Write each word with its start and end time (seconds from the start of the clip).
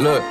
Look, 0.00 0.22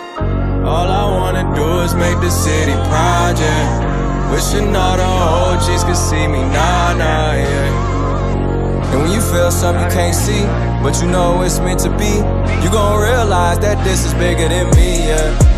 all 0.64 0.88
I 0.88 1.04
wanna 1.12 1.54
do 1.54 1.80
is 1.82 1.94
make 1.94 2.18
the 2.22 2.30
city 2.30 2.72
project. 2.88 4.32
Wishing 4.32 4.74
all 4.74 4.96
the 4.96 5.04
OGs 5.04 5.84
could 5.84 5.98
see 5.98 6.26
me, 6.26 6.40
nah, 6.40 6.94
nah, 6.94 7.34
yeah. 7.34 8.92
And 8.94 9.02
when 9.02 9.12
you 9.12 9.20
feel 9.20 9.52
something 9.52 9.84
you 9.84 9.92
can't 9.92 10.16
see, 10.16 10.44
but 10.82 11.02
you 11.02 11.12
know 11.12 11.42
it's 11.42 11.60
meant 11.60 11.82
to 11.82 11.90
be, 11.98 12.16
you 12.64 12.72
gon' 12.72 13.02
realize 13.02 13.60
that 13.60 13.84
this 13.84 14.06
is 14.06 14.14
bigger 14.14 14.48
than 14.48 14.70
me, 14.78 15.10
yeah. 15.10 15.57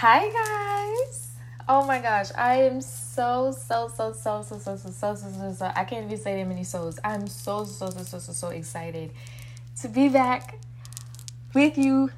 Hi 0.00 0.30
guys. 0.30 1.32
Oh 1.68 1.84
my 1.84 1.98
gosh, 2.00 2.30
I 2.34 2.62
am 2.62 2.80
so 2.80 3.52
so 3.52 3.86
so 3.94 4.14
so 4.14 4.42
so 4.42 4.58
so 4.58 4.76
so 4.78 4.90
so 4.90 5.14
so 5.14 5.30
so 5.30 5.52
so 5.52 5.72
I 5.76 5.84
can't 5.84 6.06
even 6.06 6.16
say 6.16 6.38
that 6.38 6.48
many 6.48 6.64
souls. 6.64 6.98
I'm 7.04 7.26
so 7.26 7.66
so 7.66 7.90
so 7.90 8.02
so 8.02 8.18
so 8.18 8.32
so 8.32 8.48
excited 8.48 9.10
to 9.82 9.88
be 9.88 10.08
back 10.08 10.58
with 11.52 11.76
you 11.76 12.10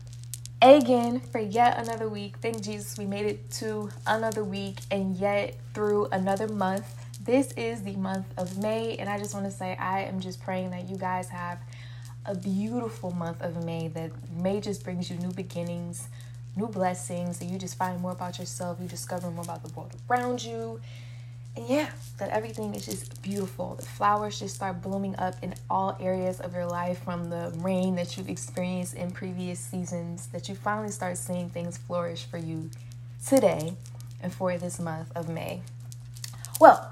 again 0.62 1.18
for 1.32 1.40
yet 1.40 1.76
another 1.76 2.08
week. 2.08 2.36
Thank 2.36 2.62
Jesus 2.62 2.96
we 2.96 3.04
made 3.04 3.26
it 3.26 3.50
to 3.62 3.90
another 4.06 4.44
week 4.44 4.78
and 4.92 5.16
yet 5.16 5.56
through 5.74 6.06
another 6.12 6.46
month. 6.46 6.86
This 7.24 7.50
is 7.56 7.82
the 7.82 7.96
month 7.96 8.26
of 8.36 8.58
May 8.58 8.94
and 8.98 9.10
I 9.10 9.18
just 9.18 9.34
want 9.34 9.46
to 9.46 9.50
say 9.50 9.74
I 9.74 10.02
am 10.02 10.20
just 10.20 10.40
praying 10.40 10.70
that 10.70 10.88
you 10.88 10.96
guys 10.96 11.30
have 11.30 11.58
a 12.26 12.36
beautiful 12.36 13.10
month 13.10 13.42
of 13.42 13.64
May 13.64 13.88
that 13.88 14.12
May 14.30 14.60
just 14.60 14.84
brings 14.84 15.10
you 15.10 15.16
new 15.16 15.32
beginnings 15.32 16.06
new 16.56 16.68
blessings, 16.68 17.40
and 17.40 17.50
you 17.50 17.58
just 17.58 17.76
find 17.76 18.00
more 18.00 18.12
about 18.12 18.38
yourself, 18.38 18.78
you 18.80 18.88
discover 18.88 19.30
more 19.30 19.44
about 19.44 19.62
the 19.62 19.72
world 19.74 19.94
around 20.08 20.42
you. 20.42 20.80
And 21.54 21.68
yeah, 21.68 21.90
that 22.18 22.30
everything 22.30 22.74
is 22.74 22.86
just 22.86 23.20
beautiful. 23.20 23.74
The 23.74 23.84
flowers 23.84 24.38
just 24.38 24.54
start 24.54 24.80
blooming 24.80 25.14
up 25.16 25.34
in 25.42 25.54
all 25.68 25.96
areas 26.00 26.40
of 26.40 26.54
your 26.54 26.66
life 26.66 27.02
from 27.04 27.28
the 27.28 27.52
rain 27.56 27.94
that 27.96 28.16
you've 28.16 28.30
experienced 28.30 28.94
in 28.94 29.10
previous 29.10 29.60
seasons, 29.60 30.28
that 30.28 30.48
you 30.48 30.54
finally 30.54 30.90
start 30.90 31.18
seeing 31.18 31.50
things 31.50 31.76
flourish 31.76 32.24
for 32.24 32.38
you 32.38 32.70
today 33.26 33.74
and 34.22 34.32
for 34.32 34.56
this 34.56 34.78
month 34.80 35.12
of 35.14 35.28
May. 35.28 35.60
Well, 36.58 36.91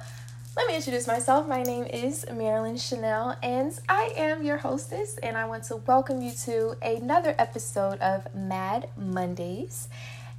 let 0.57 0.67
me 0.67 0.75
introduce 0.75 1.07
myself. 1.07 1.47
My 1.47 1.63
name 1.63 1.85
is 1.85 2.27
Marilyn 2.33 2.77
Chanel, 2.77 3.37
and 3.41 3.73
I 3.89 4.13
am 4.17 4.43
your 4.43 4.57
hostess. 4.57 5.17
And 5.19 5.37
I 5.37 5.45
want 5.45 5.65
to 5.65 5.77
welcome 5.77 6.21
you 6.21 6.33
to 6.45 6.77
another 6.83 7.37
episode 7.39 8.01
of 8.01 8.27
Mad 8.35 8.89
Mondays. 8.97 9.89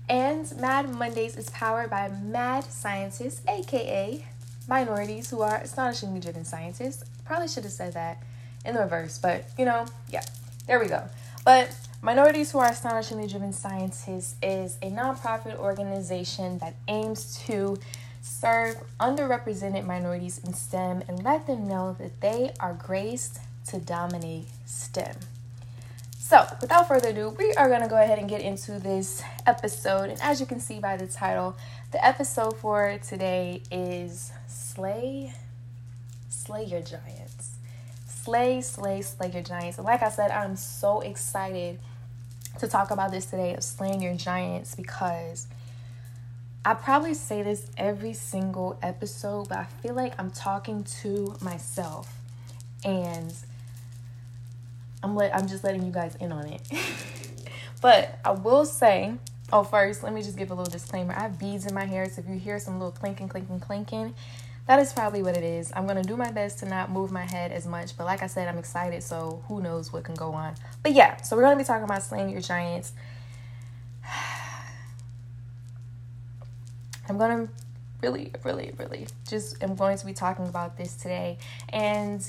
And 0.09 0.53
Mad 0.59 0.89
Mondays 0.89 1.37
is 1.37 1.49
powered 1.51 1.89
by 1.89 2.09
mad 2.09 2.65
scientists, 2.65 3.41
aka 3.47 4.25
minorities 4.67 5.29
who 5.29 5.41
are 5.41 5.57
astonishingly 5.57 6.19
driven 6.19 6.43
scientists. 6.43 7.05
Probably 7.23 7.47
should 7.47 7.63
have 7.63 7.71
said 7.71 7.93
that 7.93 8.21
in 8.65 8.75
the 8.75 8.81
reverse, 8.81 9.17
but 9.17 9.45
you 9.57 9.63
know, 9.63 9.85
yeah, 10.09 10.23
there 10.67 10.79
we 10.79 10.87
go. 10.87 11.07
But 11.45 11.73
Minorities 12.03 12.51
Who 12.51 12.57
Are 12.59 12.69
Astonishingly 12.69 13.27
Driven 13.27 13.53
Scientists 13.53 14.35
is 14.41 14.77
a 14.81 14.89
nonprofit 14.89 15.57
organization 15.57 16.57
that 16.57 16.75
aims 16.87 17.37
to 17.45 17.77
serve 18.21 18.77
underrepresented 18.99 19.85
minorities 19.85 20.39
in 20.39 20.53
STEM 20.53 21.03
and 21.07 21.23
let 21.23 21.47
them 21.47 21.67
know 21.67 21.95
that 21.99 22.21
they 22.21 22.53
are 22.59 22.73
graced 22.73 23.39
to 23.67 23.79
dominate 23.79 24.47
STEM. 24.65 25.15
So, 26.17 26.45
without 26.61 26.87
further 26.87 27.09
ado, 27.09 27.35
we 27.37 27.51
are 27.53 27.67
going 27.67 27.81
to 27.81 27.89
go 27.89 28.01
ahead 28.01 28.17
and 28.17 28.29
get 28.29 28.41
into 28.41 28.79
this 28.79 29.21
episode. 29.45 30.09
And 30.09 30.21
as 30.21 30.39
you 30.39 30.45
can 30.45 30.61
see 30.61 30.79
by 30.79 30.95
the 30.95 31.07
title, 31.07 31.57
the 31.91 32.05
episode 32.05 32.57
for 32.57 32.97
today 33.05 33.61
is 33.69 34.31
Slay 34.47 35.33
Slay 36.29 36.63
Your 36.63 36.81
Giants. 36.81 37.51
Slay, 38.07 38.61
slay, 38.61 39.01
slay 39.01 39.31
your 39.31 39.41
giants. 39.41 39.77
And 39.77 39.85
like 39.85 40.03
I 40.03 40.09
said, 40.09 40.31
I'm 40.31 40.55
so 40.55 41.01
excited 41.01 41.79
to 42.59 42.67
talk 42.67 42.91
about 42.91 43.11
this 43.11 43.25
today 43.25 43.55
of 43.55 43.63
slaying 43.63 44.01
your 44.01 44.15
giants 44.15 44.75
because 44.75 45.47
I 46.63 46.75
probably 46.75 47.15
say 47.15 47.41
this 47.41 47.65
every 47.75 48.13
single 48.13 48.77
episode, 48.83 49.49
but 49.49 49.57
I 49.57 49.65
feel 49.81 49.95
like 49.95 50.13
I'm 50.19 50.29
talking 50.29 50.83
to 51.01 51.35
myself 51.41 52.13
and 52.85 53.33
I'm 55.01 55.15
let 55.15 55.35
I'm 55.35 55.47
just 55.47 55.63
letting 55.63 55.83
you 55.83 55.91
guys 55.91 56.15
in 56.17 56.31
on 56.31 56.45
it. 56.45 56.61
but 57.81 58.19
I 58.23 58.31
will 58.31 58.65
say, 58.65 59.15
oh 59.51 59.63
first, 59.63 60.03
let 60.03 60.13
me 60.13 60.21
just 60.21 60.37
give 60.37 60.51
a 60.51 60.53
little 60.53 60.71
disclaimer. 60.71 61.15
I 61.15 61.21
have 61.21 61.39
beads 61.39 61.65
in 61.65 61.73
my 61.73 61.85
hair, 61.85 62.07
so 62.07 62.21
if 62.21 62.29
you 62.29 62.35
hear 62.35 62.59
some 62.59 62.75
little 62.77 62.91
clinking, 62.91 63.27
clinking, 63.27 63.59
clinking, 63.59 64.13
that 64.67 64.77
is 64.77 64.93
probably 64.93 65.23
what 65.23 65.35
it 65.35 65.43
is. 65.43 65.73
I'm 65.75 65.87
gonna 65.87 66.03
do 66.03 66.15
my 66.15 66.31
best 66.31 66.59
to 66.59 66.67
not 66.67 66.91
move 66.91 67.11
my 67.11 67.25
head 67.25 67.51
as 67.51 67.65
much, 67.65 67.97
but 67.97 68.05
like 68.05 68.21
I 68.21 68.27
said, 68.27 68.47
I'm 68.47 68.59
excited, 68.59 69.01
so 69.01 69.43
who 69.47 69.61
knows 69.61 69.91
what 69.91 70.03
can 70.03 70.13
go 70.13 70.33
on. 70.33 70.53
But 70.83 70.93
yeah, 70.93 71.19
so 71.23 71.35
we're 71.35 71.41
gonna 71.41 71.57
be 71.57 71.63
talking 71.63 71.85
about 71.85 72.03
slaying 72.03 72.29
your 72.29 72.41
giants. 72.41 72.93
I'm 77.11 77.17
gonna 77.17 77.49
really, 78.01 78.31
really, 78.45 78.73
really 78.77 79.05
just 79.27 79.61
am 79.61 79.75
going 79.75 79.97
to 79.97 80.05
be 80.05 80.13
talking 80.13 80.47
about 80.47 80.77
this 80.77 80.95
today. 80.95 81.37
And 81.69 82.25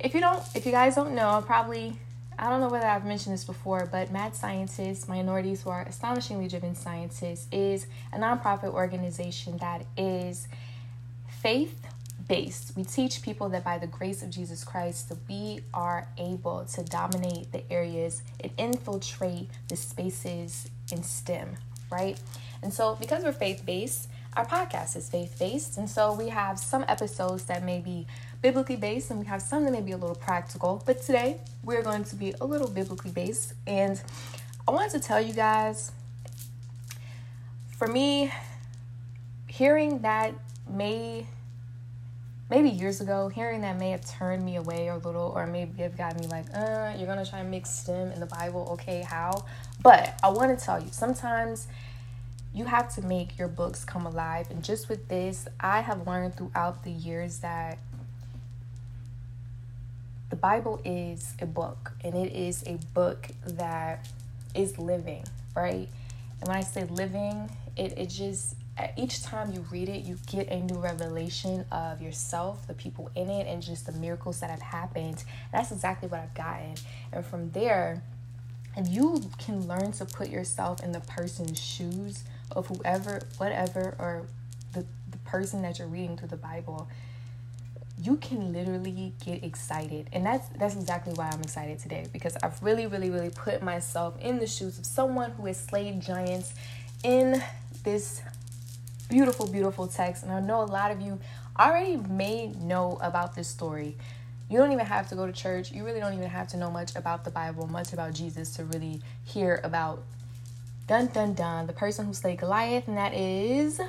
if 0.00 0.12
you 0.12 0.20
don't, 0.20 0.42
if 0.56 0.66
you 0.66 0.72
guys 0.72 0.96
don't 0.96 1.14
know, 1.14 1.42
probably 1.46 1.96
I 2.36 2.50
don't 2.50 2.60
know 2.60 2.68
whether 2.68 2.86
I've 2.86 3.04
mentioned 3.04 3.32
this 3.32 3.44
before, 3.44 3.88
but 3.90 4.10
Mad 4.10 4.34
Scientists, 4.34 5.06
Minorities 5.06 5.62
Who 5.62 5.70
Are 5.70 5.82
Astonishingly 5.82 6.48
Driven 6.48 6.74
Scientists, 6.74 7.46
is 7.52 7.86
a 8.12 8.18
nonprofit 8.18 8.72
organization 8.72 9.56
that 9.58 9.86
is 9.96 10.48
faith 11.28 11.86
based. 12.26 12.76
We 12.76 12.82
teach 12.82 13.22
people 13.22 13.48
that 13.50 13.62
by 13.62 13.78
the 13.78 13.86
grace 13.86 14.20
of 14.24 14.30
Jesus 14.30 14.64
Christ, 14.64 15.12
we 15.28 15.60
are 15.72 16.08
able 16.18 16.64
to 16.74 16.82
dominate 16.82 17.52
the 17.52 17.70
areas 17.72 18.22
and 18.40 18.50
infiltrate 18.58 19.48
the 19.68 19.76
spaces 19.76 20.68
in 20.90 21.04
STEM, 21.04 21.54
right? 21.88 22.18
And 22.64 22.74
so, 22.74 22.96
because 22.96 23.22
we're 23.22 23.32
faith 23.32 23.64
based, 23.64 24.08
our 24.36 24.46
podcast 24.46 24.96
is 24.96 25.08
faith 25.08 25.36
based. 25.38 25.78
And 25.78 25.88
so, 25.88 26.12
we 26.12 26.28
have 26.28 26.58
some 26.58 26.84
episodes 26.88 27.44
that 27.44 27.62
may 27.62 27.80
be 27.80 28.06
biblically 28.42 28.76
based 28.76 29.10
and 29.10 29.18
we 29.18 29.26
have 29.26 29.40
some 29.40 29.64
that 29.64 29.72
may 29.72 29.80
be 29.80 29.92
a 29.92 29.96
little 29.96 30.16
practical. 30.16 30.82
But 30.84 31.02
today, 31.02 31.40
we're 31.62 31.82
going 31.82 32.04
to 32.04 32.16
be 32.16 32.34
a 32.40 32.44
little 32.44 32.68
biblically 32.68 33.10
based. 33.10 33.54
And 33.66 34.00
I 34.66 34.70
wanted 34.70 34.92
to 34.92 35.00
tell 35.00 35.20
you 35.20 35.32
guys 35.32 35.92
for 37.76 37.86
me, 37.86 38.32
hearing 39.46 40.00
that 40.00 40.34
may 40.68 41.26
maybe 42.50 42.68
years 42.68 43.00
ago, 43.00 43.28
hearing 43.28 43.62
that 43.62 43.78
may 43.78 43.90
have 43.90 44.04
turned 44.06 44.44
me 44.44 44.56
away 44.56 44.88
a 44.88 44.96
little, 44.96 45.32
or 45.34 45.46
maybe 45.46 45.82
have 45.82 45.96
got 45.96 46.18
me 46.18 46.26
like, 46.26 46.46
uh, 46.54 46.94
you're 46.96 47.06
gonna 47.06 47.24
try 47.24 47.40
and 47.40 47.50
mix 47.50 47.70
STEM 47.70 48.12
in 48.12 48.20
the 48.20 48.26
Bible, 48.26 48.68
okay, 48.72 49.02
how? 49.02 49.44
But 49.82 50.18
I 50.22 50.28
wanna 50.28 50.56
tell 50.56 50.80
you, 50.80 50.88
sometimes 50.90 51.66
you 52.54 52.66
have 52.66 52.94
to 52.94 53.02
make 53.02 53.36
your 53.36 53.48
books 53.48 53.84
come 53.84 54.06
alive. 54.06 54.50
And 54.50 54.62
just 54.62 54.88
with 54.88 55.08
this, 55.08 55.48
I 55.58 55.80
have 55.80 56.06
learned 56.06 56.36
throughout 56.36 56.84
the 56.84 56.90
years 56.90 57.40
that 57.40 57.78
the 60.30 60.36
Bible 60.36 60.80
is 60.84 61.34
a 61.40 61.46
book, 61.46 61.92
and 62.02 62.14
it 62.14 62.32
is 62.32 62.62
a 62.66 62.78
book 62.94 63.28
that 63.44 64.08
is 64.54 64.78
living, 64.78 65.24
right? 65.54 65.88
And 66.40 66.48
when 66.48 66.56
I 66.56 66.60
say 66.60 66.84
living, 66.84 67.50
it, 67.76 67.98
it 67.98 68.06
just 68.06 68.56
each 68.96 69.22
time 69.22 69.52
you 69.52 69.64
read 69.70 69.88
it, 69.88 70.04
you 70.04 70.18
get 70.26 70.48
a 70.48 70.60
new 70.60 70.78
revelation 70.78 71.64
of 71.70 72.02
yourself, 72.02 72.66
the 72.66 72.74
people 72.74 73.10
in 73.14 73.30
it, 73.30 73.46
and 73.46 73.62
just 73.62 73.86
the 73.86 73.92
miracles 73.92 74.40
that 74.40 74.50
have 74.50 74.62
happened. 74.62 75.22
That's 75.52 75.70
exactly 75.70 76.08
what 76.08 76.20
I've 76.20 76.34
gotten. 76.34 76.74
And 77.12 77.24
from 77.24 77.50
there, 77.52 78.02
and 78.76 78.88
you 78.88 79.22
can 79.38 79.68
learn 79.68 79.92
to 79.92 80.04
put 80.04 80.28
yourself 80.28 80.82
in 80.82 80.90
the 80.90 81.00
person's 81.00 81.60
shoes 81.60 82.24
of 82.54 82.66
whoever, 82.66 83.20
whatever, 83.38 83.94
or 83.98 84.26
the, 84.72 84.84
the 85.10 85.18
person 85.24 85.62
that 85.62 85.78
you're 85.78 85.88
reading 85.88 86.16
through 86.16 86.28
the 86.28 86.36
Bible, 86.36 86.88
you 88.02 88.16
can 88.16 88.52
literally 88.52 89.12
get 89.24 89.44
excited. 89.44 90.08
And 90.12 90.26
that's 90.26 90.48
that's 90.58 90.74
exactly 90.74 91.12
why 91.14 91.30
I'm 91.30 91.40
excited 91.40 91.78
today 91.78 92.06
because 92.12 92.36
I've 92.42 92.62
really, 92.62 92.86
really, 92.86 93.10
really 93.10 93.30
put 93.30 93.62
myself 93.62 94.14
in 94.20 94.38
the 94.38 94.46
shoes 94.46 94.78
of 94.78 94.86
someone 94.86 95.30
who 95.32 95.46
has 95.46 95.58
slayed 95.58 96.00
giants 96.00 96.54
in 97.02 97.42
this 97.84 98.22
beautiful, 99.08 99.46
beautiful 99.46 99.86
text. 99.86 100.22
And 100.22 100.32
I 100.32 100.40
know 100.40 100.62
a 100.62 100.64
lot 100.64 100.90
of 100.90 101.00
you 101.00 101.20
already 101.58 101.96
may 101.96 102.48
know 102.48 102.98
about 103.00 103.34
this 103.34 103.48
story. 103.48 103.96
You 104.50 104.58
don't 104.58 104.72
even 104.72 104.86
have 104.86 105.08
to 105.08 105.14
go 105.14 105.26
to 105.26 105.32
church. 105.32 105.72
You 105.72 105.84
really 105.84 106.00
don't 106.00 106.14
even 106.14 106.28
have 106.28 106.48
to 106.48 106.56
know 106.56 106.70
much 106.70 106.96
about 106.96 107.24
the 107.24 107.30
Bible, 107.30 107.66
much 107.66 107.92
about 107.92 108.12
Jesus 108.12 108.54
to 108.56 108.64
really 108.64 109.00
hear 109.24 109.60
about 109.64 110.02
dun 110.86 111.06
dun 111.08 111.34
dun 111.34 111.66
the 111.66 111.72
person 111.72 112.06
who 112.06 112.14
slayed 112.14 112.38
Goliath, 112.38 112.88
and 112.88 112.96
that 112.96 113.14
is 113.14 113.80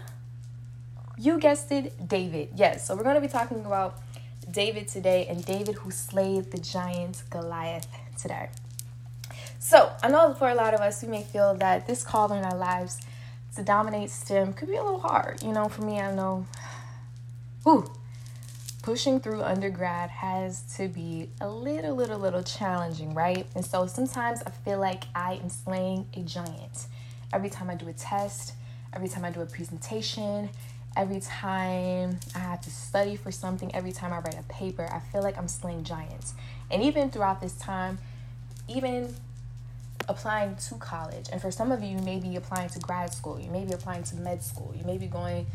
you 1.18 1.40
guessed 1.40 1.72
it, 1.72 2.08
David. 2.08 2.50
Yes, 2.56 2.88
so 2.88 2.96
we're 2.96 3.04
going 3.04 3.16
to 3.16 3.22
be 3.22 3.28
talking 3.28 3.66
about 3.66 4.00
David 4.52 4.88
today 4.88 5.28
and 5.30 5.46
David 5.46 5.76
who 5.76 5.92
slayed 5.92 6.52
the 6.52 6.58
giant 6.58 7.24
Goliath 7.30 7.88
today. 8.20 8.50
So, 9.60 9.92
I 10.04 10.10
know 10.10 10.34
for 10.34 10.50
a 10.50 10.56
lot 10.56 10.74
of 10.74 10.82
us, 10.82 11.02
we 11.02 11.10
may 11.10 11.24
feel 11.24 11.56
that 11.56 11.88
this 11.88 12.04
call 12.04 12.32
in 12.34 12.44
our 12.44 12.56
lives 12.56 13.00
to 13.56 13.64
dominate 13.64 14.10
STEM 14.10 14.54
could 14.54 14.68
be 14.68 14.76
a 14.76 14.84
little 14.84 15.00
hard. 15.00 15.42
You 15.42 15.54
know, 15.54 15.70
for 15.70 15.82
me, 15.82 16.00
I 16.00 16.14
know, 16.14 16.46
whew, 17.64 17.90
pushing 18.86 19.20
through 19.20 19.42
undergrad 19.42 20.12
has 20.12 20.62
to 20.78 20.88
be 20.88 21.28
a 21.42 21.50
little, 21.50 21.96
little, 21.96 22.20
little 22.20 22.44
challenging, 22.44 23.16
right? 23.16 23.48
And 23.56 23.66
so 23.66 23.88
sometimes 23.88 24.44
I 24.46 24.52
feel 24.52 24.80
like 24.80 25.06
I 25.16 25.40
am 25.42 25.50
slaying 25.50 26.06
a 26.14 26.20
giant. 26.20 26.86
Every 27.34 27.50
time 27.50 27.72
I 27.72 27.74
do 27.74 27.88
a 27.88 27.94
test, 27.94 28.54
every 28.94 29.08
time 29.08 29.26
I 29.26 29.32
do 29.32 29.42
a 29.42 29.46
presentation, 29.48 30.52
every 30.96 31.20
time 31.20 32.20
I 32.36 32.38
have 32.38 32.62
to 32.62 32.70
study 32.70 33.16
for 33.16 33.32
something, 33.32 33.74
every 33.74 33.92
time 33.92 34.14
I 34.14 34.18
write 34.18 34.40
a 34.40 34.44
paper, 34.44 34.88
I 34.94 35.00
feel 35.12 35.24
like 35.24 35.36
I'm 35.36 35.48
slaying 35.48 35.84
giants. 35.84 36.36
And 36.70 36.84
even 36.84 37.10
throughout 37.10 37.42
this 37.42 37.56
time, 37.56 37.98
even 38.68 39.16
applying 40.08 40.58
to 40.58 40.76
college, 40.76 41.30
and 41.32 41.42
for 41.42 41.50
some 41.50 41.72
of 41.72 41.82
you, 41.82 41.98
you 41.98 42.04
may 42.04 42.20
be 42.20 42.36
applying 42.36 42.70
to 42.70 42.80
grad 42.80 43.12
school, 43.12 43.40
you 43.40 43.50
may 43.50 43.66
be 43.66 43.74
applying 43.74 44.04
to 44.04 44.16
med 44.18 44.44
school, 44.44 44.76
you 44.78 44.86
may 44.86 45.00
be 45.00 45.08
going 45.08 45.48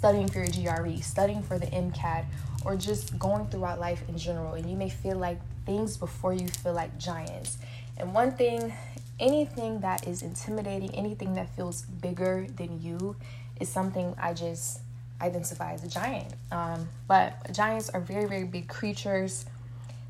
studying 0.00 0.26
for 0.26 0.42
your 0.42 0.46
GRE, 0.46 1.02
studying 1.02 1.42
for 1.42 1.58
the 1.58 1.66
MCAT, 1.66 2.24
or 2.64 2.74
just 2.74 3.18
going 3.18 3.46
throughout 3.48 3.78
life 3.78 4.02
in 4.08 4.16
general, 4.16 4.54
and 4.54 4.64
you 4.64 4.74
may 4.74 4.88
feel 4.88 5.18
like 5.18 5.38
things 5.66 5.98
before 5.98 6.32
you 6.32 6.48
feel 6.48 6.72
like 6.72 6.96
giants. 6.98 7.58
And 7.98 8.14
one 8.14 8.32
thing, 8.32 8.72
anything 9.18 9.80
that 9.80 10.08
is 10.08 10.22
intimidating, 10.22 10.94
anything 10.94 11.34
that 11.34 11.54
feels 11.54 11.82
bigger 11.82 12.46
than 12.56 12.80
you, 12.80 13.14
is 13.60 13.68
something 13.68 14.14
I 14.18 14.32
just 14.32 14.80
identify 15.20 15.74
as 15.74 15.84
a 15.84 15.88
giant. 15.88 16.32
Um, 16.50 16.88
but 17.06 17.52
giants 17.52 17.90
are 17.90 18.00
very, 18.00 18.24
very 18.24 18.44
big 18.44 18.68
creatures. 18.68 19.44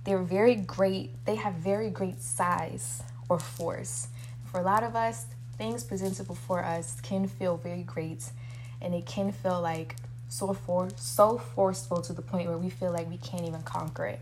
They're 0.05 0.23
very 0.23 0.55
great, 0.55 1.11
they 1.25 1.35
have 1.35 1.55
very 1.55 1.91
great 1.91 2.23
size 2.23 3.03
or 3.29 3.41
force. 3.41 4.07
For 4.53 4.61
a 4.61 4.63
lot 4.63 4.85
of 4.85 4.95
us, 4.95 5.27
things 5.59 5.83
presented 5.83 6.29
before 6.29 6.65
us 6.65 7.01
can 7.01 7.27
feel 7.27 7.57
very 7.57 7.83
great 7.83 8.31
and 8.81 8.95
it 8.95 9.07
can 9.07 9.33
feel 9.33 9.61
like 9.61 9.97
so 10.29 10.53
for 10.55 10.89
so 10.97 11.39
forceful 11.39 12.01
to 12.03 12.13
the 12.13 12.23
point 12.23 12.49
where 12.49 12.59
we 12.59 12.71
feel 12.71 12.93
like 12.93 13.09
we 13.09 13.17
can't 13.17 13.45
even 13.45 13.63
conquer 13.63 14.07
it. 14.07 14.21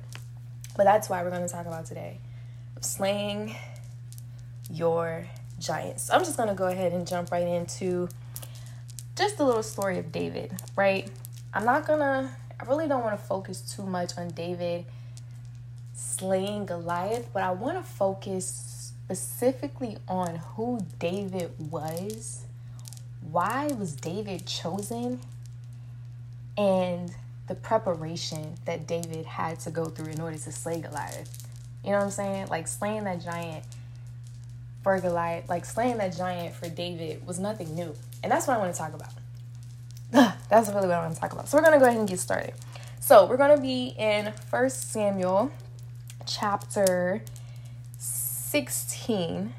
But 0.77 0.85
that's 0.85 1.09
why 1.09 1.23
we're 1.23 1.31
going 1.31 1.47
to 1.47 1.53
talk 1.53 1.67
about 1.67 1.87
today 1.87 2.19
slaying 2.81 3.57
your 4.71 5.27
giants. 5.59 6.05
So 6.05 6.15
I'm 6.15 6.21
just 6.21 6.37
going 6.37 6.49
to 6.49 6.55
go 6.55 6.67
ahead 6.67 6.93
and 6.93 7.07
jump 7.07 7.33
right 7.33 7.47
into 7.47 8.09
just 9.17 9.41
a 9.41 9.45
little 9.45 9.63
story 9.63 9.99
of 9.99 10.13
David, 10.13 10.53
right? 10.77 11.11
I'm 11.53 11.65
not 11.65 11.87
going 11.87 12.01
to 12.01 12.31
I 12.61 12.65
really 12.65 12.89
don't 12.89 13.05
want 13.05 13.19
to 13.19 13.25
focus 13.25 13.61
too 13.61 13.85
much 13.85 14.19
on 14.19 14.29
David 14.31 14.85
slaying 15.95 16.67
Goliath, 16.67 17.29
but 17.33 17.43
I 17.45 17.53
want 17.53 17.77
to 17.77 17.85
focus 17.85 18.93
specifically 19.07 19.99
on 20.09 20.37
who 20.37 20.81
David 20.99 21.53
was 21.71 22.45
why 23.31 23.69
was 23.79 23.95
David 23.95 24.47
chosen 24.47 25.21
and 26.57 27.15
the 27.49 27.55
preparation 27.55 28.55
that 28.67 28.87
David 28.87 29.25
had 29.25 29.59
to 29.61 29.71
go 29.71 29.87
through 29.87 30.13
in 30.13 30.21
order 30.21 30.37
to 30.37 30.53
slay 30.53 30.81
Goliath. 30.81 31.49
You 31.83 31.91
know 31.91 31.99
what 31.99 32.05
I'm 32.05 32.11
saying? 32.11 32.49
Like 32.49 32.69
slaying 32.69 33.05
that 33.05 33.23
giant 33.23 33.65
for 34.83 35.01
Goliath, 35.01 35.49
like 35.49 35.65
slaying 35.65 35.97
that 35.99 36.17
giant 36.17 36.55
for 36.55 36.69
David 36.69 37.27
was 37.27 37.39
nothing 37.39 37.75
new. 37.75 37.95
And 38.23 38.31
that's 38.31 38.47
what 38.47 38.57
I 38.57 38.59
want 38.59 38.75
to 38.75 38.79
talk 38.79 38.93
about. 38.93 39.13
that's 40.51 40.69
really 40.69 40.89
what 40.89 40.97
I 40.97 41.01
want 41.01 41.15
to 41.15 41.21
talk 41.21 41.33
about. 41.33 41.49
So 41.49 41.57
we're 41.57 41.65
going 41.65 41.75
to 41.75 41.81
go 41.81 41.87
ahead 41.87 41.99
and 41.99 42.09
get 42.09 42.21
started. 42.21 42.55
So 43.01 43.27
we're 43.27 43.39
going 43.39 43.57
to 43.57 43.63
be 43.63 43.95
in 43.97 44.33
First 44.51 44.93
Samuel 44.93 45.51
chapter 46.27 47.23
16 47.99 49.55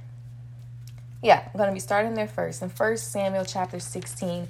yeah, 1.21 1.44
I'm 1.45 1.57
going 1.57 1.69
to 1.69 1.74
be 1.74 1.80
starting 1.80 2.13
there 2.13 2.27
first. 2.27 2.62
In 2.62 2.69
First 2.69 3.12
Samuel 3.12 3.45
chapter 3.45 3.80
16. 3.80 4.48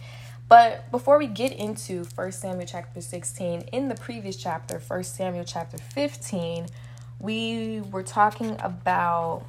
But 0.48 0.90
before 0.92 1.18
we 1.18 1.28
get 1.28 1.52
into 1.52 2.04
First 2.04 2.42
Samuel 2.42 2.66
chapter 2.66 3.02
16, 3.02 3.62
in 3.72 3.88
the 3.88 3.96
previous 3.96 4.36
chapter, 4.36 4.80
First 4.80 5.16
Samuel 5.16 5.44
chapter 5.46 5.78
15, 5.78 6.68
we 7.20 7.82
were 7.92 8.04
talking 8.04 8.56
about 8.60 9.46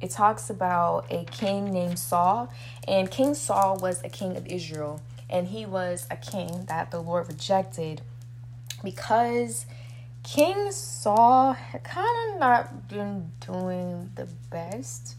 it 0.00 0.10
talks 0.10 0.50
about 0.50 1.06
a 1.10 1.24
king 1.24 1.72
named 1.72 1.98
Saul, 1.98 2.52
and 2.86 3.10
King 3.10 3.34
Saul 3.34 3.78
was 3.78 4.04
a 4.04 4.10
king 4.10 4.36
of 4.36 4.46
Israel, 4.46 5.00
and 5.30 5.48
he 5.48 5.64
was 5.64 6.06
a 6.10 6.16
king 6.16 6.66
that 6.66 6.90
the 6.90 7.00
Lord 7.00 7.28
rejected 7.28 8.02
because 8.84 9.64
King 10.22 10.70
Saul 10.70 11.54
had 11.54 11.82
kind 11.82 12.34
of 12.34 12.40
not 12.40 12.88
been 12.88 13.32
doing 13.40 14.10
the 14.16 14.28
best 14.50 15.16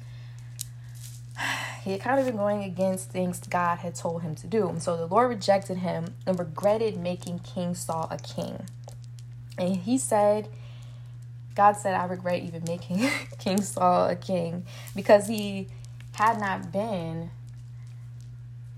he 1.83 1.91
had 1.91 2.01
kind 2.01 2.19
of 2.19 2.25
been 2.25 2.37
going 2.37 2.63
against 2.63 3.09
things 3.09 3.39
God 3.39 3.79
had 3.79 3.95
told 3.95 4.21
him 4.21 4.35
to 4.35 4.47
do. 4.47 4.67
And 4.67 4.81
so 4.81 4.97
the 4.97 5.07
Lord 5.07 5.29
rejected 5.29 5.77
him 5.77 6.15
and 6.25 6.37
regretted 6.37 6.97
making 6.97 7.39
King 7.39 7.75
Saul 7.75 8.07
a 8.11 8.17
king. 8.17 8.65
And 9.57 9.75
he 9.77 9.97
said, 9.97 10.49
God 11.55 11.73
said, 11.73 11.95
I 11.95 12.05
regret 12.05 12.43
even 12.43 12.63
making 12.67 13.09
King 13.39 13.61
Saul 13.61 14.07
a 14.09 14.15
king 14.15 14.65
because 14.95 15.27
he 15.27 15.67
had 16.13 16.39
not 16.39 16.71
been, 16.71 17.31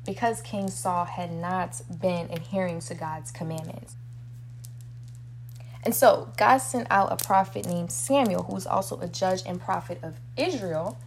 because 0.06 0.42
King 0.42 0.70
Saul 0.70 1.06
had 1.06 1.32
not 1.32 1.82
been 2.02 2.30
adhering 2.32 2.80
to 2.82 2.96
God's 2.96 3.32
commandments. 3.32 3.96
And 5.84 5.96
so 5.96 6.32
God 6.38 6.58
sent 6.60 6.88
out 6.90 7.12
a 7.12 7.18
prophet 7.18 7.66
named 7.66 7.92
Samuel, 7.92 8.44
who 8.44 8.54
was 8.54 8.68
also 8.68 9.00
a 9.00 9.08
judge 9.08 9.42
and 9.46 9.60
prophet 9.60 10.00
of 10.04 10.16
Israel 10.38 10.98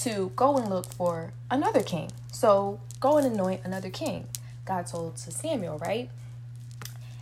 to 0.00 0.32
go 0.36 0.56
and 0.56 0.68
look 0.68 0.92
for 0.92 1.32
another 1.50 1.82
king. 1.82 2.10
So 2.32 2.80
go 3.00 3.18
and 3.18 3.26
anoint 3.26 3.62
another 3.64 3.90
king. 3.90 4.26
God 4.64 4.86
told 4.86 5.16
to 5.16 5.30
Samuel, 5.30 5.78
right? 5.78 6.10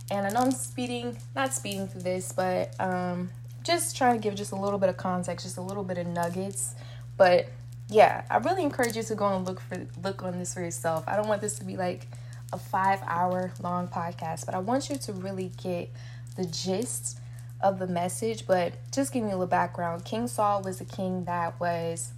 And 0.09 0.25
I 0.27 0.29
know 0.29 0.41
I'm 0.41 0.51
speeding, 0.51 1.17
not 1.35 1.53
speeding 1.53 1.87
through 1.87 2.01
this, 2.01 2.33
but 2.33 2.79
um, 2.79 3.29
just 3.63 3.95
trying 3.95 4.15
to 4.15 4.21
give 4.21 4.35
just 4.35 4.51
a 4.51 4.55
little 4.55 4.79
bit 4.79 4.89
of 4.89 4.97
context, 4.97 5.45
just 5.45 5.57
a 5.57 5.61
little 5.61 5.83
bit 5.83 5.97
of 5.97 6.07
nuggets. 6.07 6.75
But 7.17 7.47
yeah, 7.89 8.23
I 8.29 8.37
really 8.37 8.63
encourage 8.63 8.95
you 8.95 9.03
to 9.03 9.15
go 9.15 9.35
and 9.35 9.45
look 9.45 9.59
for 9.59 9.85
look 10.03 10.23
on 10.23 10.37
this 10.39 10.53
for 10.53 10.61
yourself. 10.61 11.03
I 11.07 11.15
don't 11.15 11.27
want 11.27 11.41
this 11.41 11.55
to 11.59 11.65
be 11.65 11.77
like 11.77 12.07
a 12.53 12.57
five 12.57 12.99
hour 13.05 13.53
long 13.61 13.87
podcast, 13.87 14.45
but 14.45 14.55
I 14.55 14.59
want 14.59 14.89
you 14.89 14.97
to 14.97 15.13
really 15.13 15.51
get 15.61 15.89
the 16.35 16.45
gist 16.45 17.19
of 17.61 17.79
the 17.79 17.87
message. 17.87 18.47
But 18.47 18.73
just 18.91 19.13
give 19.13 19.23
me 19.23 19.29
a 19.29 19.33
little 19.33 19.47
background. 19.47 20.05
King 20.05 20.27
Saul 20.27 20.61
was 20.61 20.81
a 20.81 20.85
king 20.85 21.25
that 21.25 21.59
was 21.59 22.11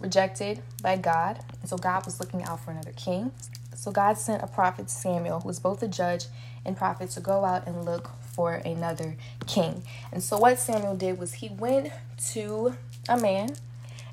rejected 0.00 0.62
by 0.82 0.96
God. 0.96 1.40
And 1.60 1.68
so 1.68 1.76
God 1.76 2.04
was 2.04 2.20
looking 2.20 2.42
out 2.44 2.64
for 2.64 2.70
another 2.70 2.92
king. 2.92 3.32
So 3.74 3.90
God 3.90 4.16
sent 4.18 4.42
a 4.42 4.46
prophet 4.46 4.90
Samuel, 4.90 5.40
who 5.40 5.48
was 5.48 5.60
both 5.60 5.82
a 5.82 5.88
judge 5.88 6.26
and 6.64 6.76
prophet, 6.76 7.10
to 7.10 7.20
go 7.20 7.44
out 7.44 7.66
and 7.66 7.84
look 7.84 8.10
for 8.34 8.54
another 8.54 9.16
king. 9.46 9.82
And 10.12 10.22
so 10.22 10.38
what 10.38 10.58
Samuel 10.58 10.96
did 10.96 11.18
was 11.18 11.34
he 11.34 11.48
went 11.48 11.92
to 12.32 12.76
a 13.08 13.18
man, 13.18 13.50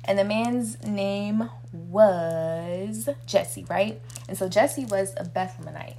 and 0.04 0.18
the 0.18 0.24
man's 0.24 0.82
name 0.86 1.48
was 1.72 3.08
Jesse, 3.26 3.64
right? 3.68 4.00
And 4.28 4.36
so 4.36 4.48
Jesse 4.48 4.84
was 4.84 5.14
a 5.16 5.24
Bethlehemite. 5.24 5.98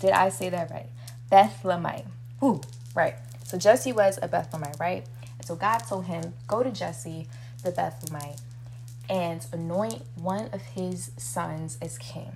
Did 0.00 0.10
I 0.12 0.28
say 0.28 0.48
that 0.48 0.70
right? 0.70 0.88
Bethlehemite. 1.30 2.06
Ooh, 2.42 2.60
right. 2.94 3.16
So 3.44 3.58
Jesse 3.58 3.92
was 3.92 4.18
a 4.22 4.28
Bethlehemite, 4.28 4.78
right? 4.80 5.04
And 5.36 5.46
so 5.46 5.54
God 5.56 5.78
told 5.78 6.06
him, 6.06 6.32
go 6.46 6.62
to 6.62 6.70
Jesse, 6.70 7.28
the 7.64 7.72
Bethlehemite, 7.72 8.40
and 9.08 9.44
anoint 9.52 10.02
one 10.16 10.50
of 10.52 10.62
his 10.62 11.10
sons 11.16 11.78
as 11.82 11.98
king. 11.98 12.32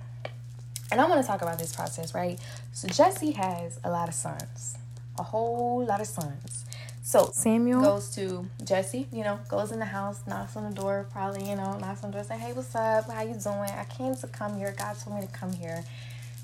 And 0.91 1.01
I 1.01 1.07
want 1.07 1.21
to 1.21 1.27
talk 1.27 1.41
about 1.41 1.59
this 1.59 1.75
process, 1.75 2.13
right? 2.13 2.39
So 2.71 2.87
Jesse 2.87 3.31
has 3.31 3.79
a 3.83 3.89
lot 3.89 4.09
of 4.09 4.15
sons, 4.15 4.77
a 5.17 5.23
whole 5.23 5.85
lot 5.85 6.01
of 6.01 6.07
sons. 6.07 6.65
So 7.03 7.31
Samuel 7.33 7.81
goes 7.81 8.15
to 8.15 8.47
Jesse, 8.63 9.07
you 9.11 9.23
know, 9.23 9.39
goes 9.49 9.71
in 9.71 9.79
the 9.79 9.85
house, 9.85 10.21
knocks 10.27 10.55
on 10.55 10.69
the 10.69 10.75
door, 10.75 11.07
probably, 11.11 11.49
you 11.49 11.55
know, 11.55 11.77
knocks 11.77 12.03
on 12.03 12.11
the 12.11 12.17
door, 12.17 12.23
say, 12.23 12.37
Hey, 12.37 12.53
what's 12.53 12.75
up? 12.75 13.09
How 13.11 13.23
you 13.23 13.33
doing? 13.33 13.69
I 13.71 13.85
came 13.89 14.15
to 14.15 14.27
come 14.27 14.57
here. 14.57 14.73
God 14.77 14.97
told 14.99 15.17
me 15.19 15.25
to 15.25 15.31
come 15.33 15.51
here. 15.53 15.83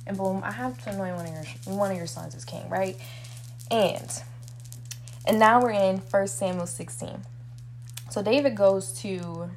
And 0.07 0.17
boom, 0.17 0.41
I 0.43 0.51
have 0.51 0.83
to 0.83 0.89
anoint 0.91 1.15
one 1.15 1.25
of 1.27 1.31
your 1.33 1.43
one 1.77 1.91
of 1.91 1.97
your 1.97 2.07
sons 2.07 2.35
as 2.35 2.43
king, 2.43 2.67
right? 2.69 2.97
And 3.71 4.11
and 5.25 5.39
now 5.39 5.61
we're 5.61 5.71
in 5.71 5.99
First 5.99 6.39
Samuel 6.39 6.65
16. 6.67 7.23
So 8.09 8.23
David 8.23 8.55
goes 8.55 8.91
to 9.01 9.51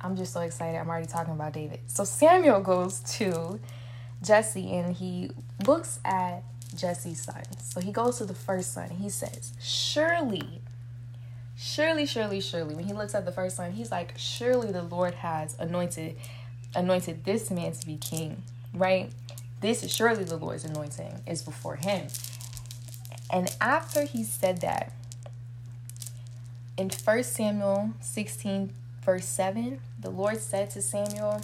I'm 0.00 0.16
just 0.16 0.32
so 0.32 0.40
excited. 0.40 0.78
I'm 0.78 0.88
already 0.88 1.06
talking 1.06 1.32
about 1.32 1.52
David. 1.52 1.80
So 1.86 2.04
Samuel 2.04 2.60
goes 2.60 3.00
to 3.16 3.58
Jesse 4.22 4.72
and 4.72 4.94
he 4.94 5.30
looks 5.66 6.00
at 6.04 6.42
Jesse's 6.74 7.22
sons. 7.22 7.46
So 7.60 7.80
he 7.80 7.92
goes 7.92 8.18
to 8.18 8.24
the 8.24 8.34
first 8.34 8.74
son. 8.74 8.90
He 8.90 9.08
says, 9.08 9.52
Surely, 9.60 10.60
surely, 11.56 12.06
surely, 12.06 12.40
surely. 12.40 12.74
When 12.74 12.84
he 12.84 12.92
looks 12.92 13.14
at 13.14 13.24
the 13.24 13.32
first 13.32 13.56
son, 13.56 13.72
he's 13.72 13.90
like, 13.90 14.12
Surely 14.16 14.70
the 14.70 14.82
Lord 14.82 15.14
has 15.14 15.58
anointed 15.58 16.16
anointed 16.74 17.24
this 17.24 17.50
man 17.50 17.72
to 17.72 17.86
be 17.86 17.96
king, 17.96 18.42
right? 18.74 19.10
This 19.60 19.82
is 19.82 19.94
surely 19.94 20.24
the 20.24 20.36
Lord's 20.36 20.64
anointing 20.64 21.22
is 21.26 21.42
before 21.42 21.76
him. 21.76 22.08
And 23.32 23.54
after 23.60 24.04
he 24.04 24.22
said 24.22 24.60
that, 24.60 24.92
in 26.76 26.90
1 26.90 27.22
Samuel 27.24 27.94
16, 28.00 28.72
verse 29.06 29.24
7, 29.24 29.80
the 30.00 30.10
Lord 30.10 30.40
said 30.40 30.68
to 30.70 30.82
Samuel, 30.82 31.40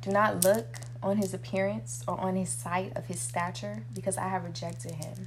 Do 0.00 0.10
not 0.12 0.44
look 0.44 0.78
on 1.02 1.16
his 1.18 1.34
appearance 1.34 2.04
or 2.06 2.18
on 2.18 2.36
his 2.36 2.48
sight 2.48 2.96
of 2.96 3.06
his 3.06 3.20
stature, 3.20 3.82
because 3.92 4.16
I 4.16 4.28
have 4.28 4.44
rejected 4.44 4.92
him. 4.92 5.26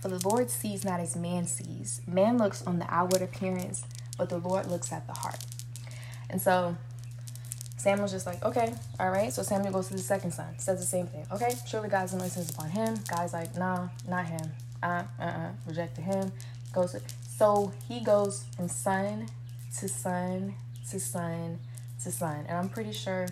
For 0.00 0.08
the 0.08 0.26
Lord 0.26 0.50
sees 0.50 0.84
not 0.84 1.00
as 1.00 1.16
man 1.16 1.46
sees. 1.46 2.00
Man 2.06 2.38
looks 2.38 2.62
on 2.62 2.78
the 2.78 2.86
outward 2.88 3.22
appearance, 3.22 3.84
but 4.16 4.28
the 4.28 4.38
Lord 4.38 4.66
looks 4.66 4.92
at 4.92 5.06
the 5.08 5.12
heart. 5.12 5.44
And 6.30 6.40
so 6.40 6.76
Samuel's 7.76 8.12
just 8.12 8.26
like, 8.26 8.44
okay, 8.44 8.72
all 9.00 9.10
right. 9.10 9.32
So 9.32 9.42
Samuel 9.42 9.72
goes 9.72 9.88
to 9.88 9.94
the 9.94 10.00
second 10.00 10.30
son, 10.30 10.58
says 10.58 10.78
the 10.78 10.86
same 10.86 11.08
thing. 11.08 11.26
Okay, 11.32 11.54
surely 11.66 11.88
God's 11.88 12.14
is 12.14 12.50
upon 12.50 12.70
him. 12.70 12.94
God's 13.08 13.32
like, 13.32 13.56
nah, 13.56 13.88
not 14.08 14.26
him. 14.26 14.52
Uh, 14.80 15.02
uh, 15.18 15.22
uh, 15.22 15.50
rejected 15.66 16.04
him. 16.04 16.30
Goes 16.72 16.96
so 17.26 17.72
he 17.88 18.00
goes 18.00 18.44
from 18.56 18.68
son 18.68 19.26
to 19.78 19.88
son 19.88 20.54
to 20.90 21.00
son 21.00 21.58
to 22.02 22.10
son, 22.10 22.44
and 22.48 22.58
I'm 22.58 22.68
pretty 22.68 22.92
sure 22.92 23.26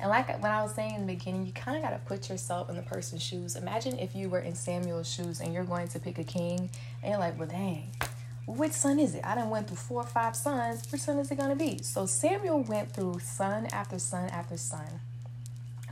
and 0.00 0.10
like 0.10 0.28
when 0.42 0.52
I 0.52 0.62
was 0.62 0.74
saying 0.74 0.94
in 0.94 1.06
the 1.06 1.14
beginning, 1.14 1.46
you 1.46 1.52
kind 1.52 1.76
of 1.76 1.82
got 1.82 1.90
to 1.90 1.98
put 2.06 2.28
yourself 2.28 2.68
in 2.68 2.76
the 2.76 2.82
person's 2.82 3.22
shoes. 3.22 3.56
Imagine 3.56 3.98
if 3.98 4.14
you 4.14 4.28
were 4.28 4.40
in 4.40 4.54
Samuel's 4.54 5.10
shoes 5.10 5.40
and 5.40 5.54
you're 5.54 5.64
going 5.64 5.88
to 5.88 5.98
pick 5.98 6.18
a 6.18 6.24
king, 6.24 6.68
and 7.02 7.10
you're 7.10 7.18
like, 7.18 7.38
well, 7.38 7.48
dang, 7.48 7.92
which 8.46 8.72
son 8.72 8.98
is 8.98 9.14
it? 9.14 9.24
I 9.24 9.34
done 9.34 9.48
went 9.48 9.68
through 9.68 9.78
four 9.78 10.02
or 10.02 10.06
five 10.06 10.36
sons. 10.36 10.90
Which 10.92 11.00
son 11.00 11.18
is 11.18 11.30
it 11.30 11.38
going 11.38 11.50
to 11.50 11.56
be? 11.56 11.82
So 11.82 12.04
Samuel 12.04 12.62
went 12.62 12.92
through 12.92 13.20
son 13.20 13.66
after 13.72 13.98
son 13.98 14.28
after 14.28 14.56
son. 14.58 15.00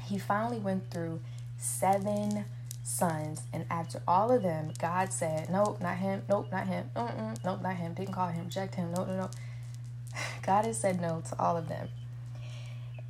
He 0.03 0.19
finally 0.19 0.59
went 0.59 0.91
through 0.91 1.21
seven 1.57 2.45
sons. 2.83 3.41
And 3.55 3.65
after 3.71 4.03
all 4.07 4.31
of 4.31 4.43
them, 4.43 4.73
God 4.79 5.13
said, 5.13 5.49
nope, 5.51 5.81
not 5.81 5.97
him. 5.97 6.23
Nope, 6.29 6.49
not 6.53 6.67
him. 6.67 6.91
Mm-mm, 6.95 7.43
nope, 7.43 7.63
not 7.63 7.77
him. 7.77 7.95
Didn't 7.95 8.13
call 8.13 8.29
him. 8.29 8.45
Reject 8.45 8.75
him. 8.75 8.93
No, 8.93 9.05
no, 9.05 9.17
no. 9.17 9.31
God 10.45 10.67
has 10.67 10.79
said 10.79 11.01
no 11.01 11.23
to 11.29 11.39
all 11.39 11.57
of 11.57 11.69
them. 11.69 11.89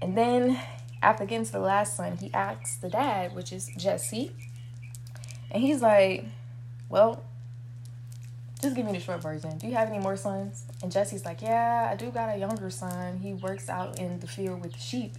And 0.01 0.17
then 0.17 0.61
after 1.03 1.25
getting 1.25 1.45
to 1.47 1.53
the 1.53 1.59
last 1.59 1.97
son, 1.97 2.17
he 2.17 2.33
asks 2.33 2.77
the 2.77 2.89
dad, 2.89 3.35
which 3.35 3.53
is 3.53 3.71
Jesse, 3.77 4.33
and 5.55 5.63
he's 5.63 5.81
like, 5.81 6.25
Well, 6.89 7.23
just 8.61 8.75
give 8.75 8.85
me 8.85 8.93
the 8.93 9.01
short 9.01 9.23
version. 9.23 9.57
Do 9.59 9.69
you 9.69 9.75
have 9.75 9.89
any 9.89 9.99
more 9.99 10.17
sons? 10.17 10.65
And 10.83 10.91
Jesse's 10.91 11.25
like, 11.25 11.43
Yeah, 11.43 11.89
I 11.91 11.97
do 11.97 12.11
got 12.11 12.35
a 12.35 12.39
younger 12.39 12.71
son. 12.71 13.19
He 13.19 13.35
works 13.35 13.69
out 13.69 13.99
in 13.99 14.19
the 14.19 14.27
field 14.27 14.63
with 14.63 14.73
the 14.73 14.79
sheep. 14.79 15.15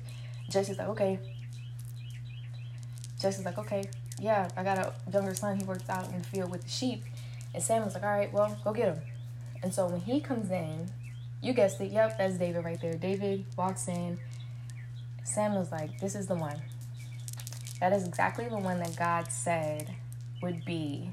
Jesse's 0.50 0.78
like, 0.78 0.90
Okay. 0.90 1.20
Jesse's 3.20 3.46
like, 3.46 3.58
Okay, 3.58 3.86
yeah, 4.20 4.50
I 4.58 4.64
got 4.64 4.78
a 4.78 4.94
younger 5.12 5.34
son. 5.34 5.58
He 5.58 5.64
works 5.64 5.90
out 5.90 6.10
in 6.10 6.20
the 6.20 6.28
field 6.28 6.52
with 6.52 6.64
the 6.64 6.70
sheep. 6.70 7.04
And 7.54 7.64
Samuel's 7.64 7.94
like, 7.94 8.04
All 8.04 8.10
right, 8.10 8.32
well, 8.34 8.58
go 8.64 8.74
get 8.74 8.96
him. 8.96 9.02
And 9.64 9.74
so 9.74 9.88
when 9.88 10.02
he 10.02 10.20
comes 10.20 10.52
in, 10.52 10.90
you 11.46 11.54
guessed 11.54 11.80
it. 11.80 11.92
Yep, 11.92 12.18
that's 12.18 12.38
David 12.38 12.66
right 12.66 12.82
there. 12.82 12.96
David 12.96 13.46
walks 13.56 13.88
in 13.88 14.18
Samuel's 15.24 15.72
like, 15.72 16.00
This 16.00 16.16
is 16.16 16.28
the 16.28 16.36
one. 16.36 16.62
That 17.80 17.94
is 17.94 18.08
exactly 18.08 18.48
the 18.48 18.58
one 18.58 18.80
that 18.80 18.96
God 18.96 19.32
said 19.32 19.94
would 20.42 20.66
be 20.66 21.12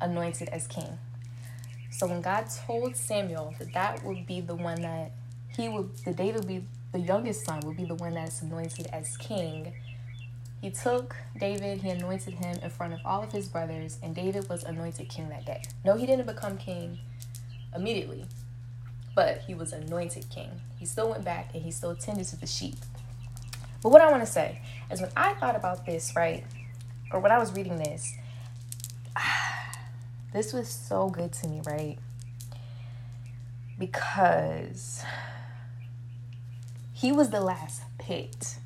anointed 0.00 0.48
as 0.50 0.66
king. 0.66 0.98
So 1.90 2.06
when 2.06 2.20
God 2.20 2.46
told 2.66 2.96
Samuel 2.96 3.54
that 3.58 3.72
that 3.74 4.04
would 4.04 4.26
be 4.26 4.40
the 4.40 4.54
one 4.54 4.82
that 4.82 5.12
he 5.56 5.68
would, 5.68 5.96
the 6.04 6.12
David 6.12 6.36
would 6.36 6.48
be 6.48 6.64
the 6.92 7.00
youngest 7.00 7.44
son 7.44 7.60
would 7.64 7.76
be 7.76 7.84
the 7.84 7.94
one 7.96 8.14
that's 8.14 8.42
anointed 8.42 8.86
as 8.92 9.16
king. 9.16 9.72
He 10.60 10.70
took 10.70 11.16
David, 11.38 11.82
he 11.82 11.90
anointed 11.90 12.34
him 12.34 12.58
in 12.62 12.70
front 12.70 12.92
of 12.92 13.00
all 13.04 13.22
of 13.22 13.32
his 13.32 13.48
brothers, 13.48 13.98
and 14.02 14.14
David 14.14 14.48
was 14.48 14.64
anointed 14.64 15.08
king 15.08 15.28
that 15.30 15.46
day. 15.46 15.62
No, 15.84 15.96
he 15.96 16.06
didn't 16.06 16.26
become 16.26 16.58
king 16.58 16.98
immediately, 17.74 18.26
but 19.20 19.42
he 19.46 19.54
was 19.54 19.74
anointed 19.74 20.24
king. 20.30 20.48
He 20.78 20.86
still 20.86 21.10
went 21.10 21.26
back 21.26 21.50
and 21.52 21.62
he 21.62 21.70
still 21.70 21.94
tended 21.94 22.24
to 22.28 22.36
the 22.40 22.46
sheep. 22.46 22.76
But 23.82 23.90
what 23.90 24.00
I 24.00 24.10
want 24.10 24.24
to 24.24 24.32
say 24.32 24.62
is 24.90 25.02
when 25.02 25.10
I 25.14 25.34
thought 25.34 25.54
about 25.54 25.84
this, 25.84 26.14
right, 26.16 26.42
or 27.12 27.20
when 27.20 27.30
I 27.30 27.38
was 27.38 27.52
reading 27.52 27.76
this, 27.76 28.14
this 30.32 30.54
was 30.54 30.70
so 30.70 31.10
good 31.10 31.34
to 31.34 31.48
me, 31.48 31.60
right? 31.66 31.98
Because 33.78 35.04
he 36.94 37.12
was 37.12 37.28
the 37.28 37.42
last 37.42 37.82
picked. 37.98 38.58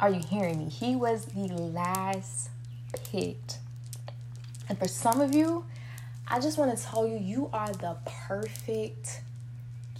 Are 0.00 0.08
you 0.08 0.22
hearing 0.26 0.56
me? 0.56 0.70
He 0.70 0.96
was 0.96 1.26
the 1.26 1.48
last 1.48 2.48
picked. 3.12 3.58
And 4.70 4.78
for 4.78 4.88
some 4.88 5.20
of 5.20 5.34
you, 5.34 5.66
I 6.30 6.40
just 6.40 6.58
want 6.58 6.76
to 6.76 6.84
tell 6.84 7.06
you, 7.06 7.16
you 7.16 7.48
are 7.54 7.72
the 7.72 7.96
perfect 8.04 9.22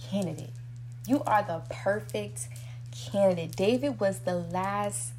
candidate. 0.09 0.51
You 1.07 1.23
are 1.23 1.41
the 1.41 1.63
perfect 1.69 2.49
candidate. 2.91 3.55
David 3.55 3.99
was 3.99 4.19
the 4.19 4.35
last 4.35 5.13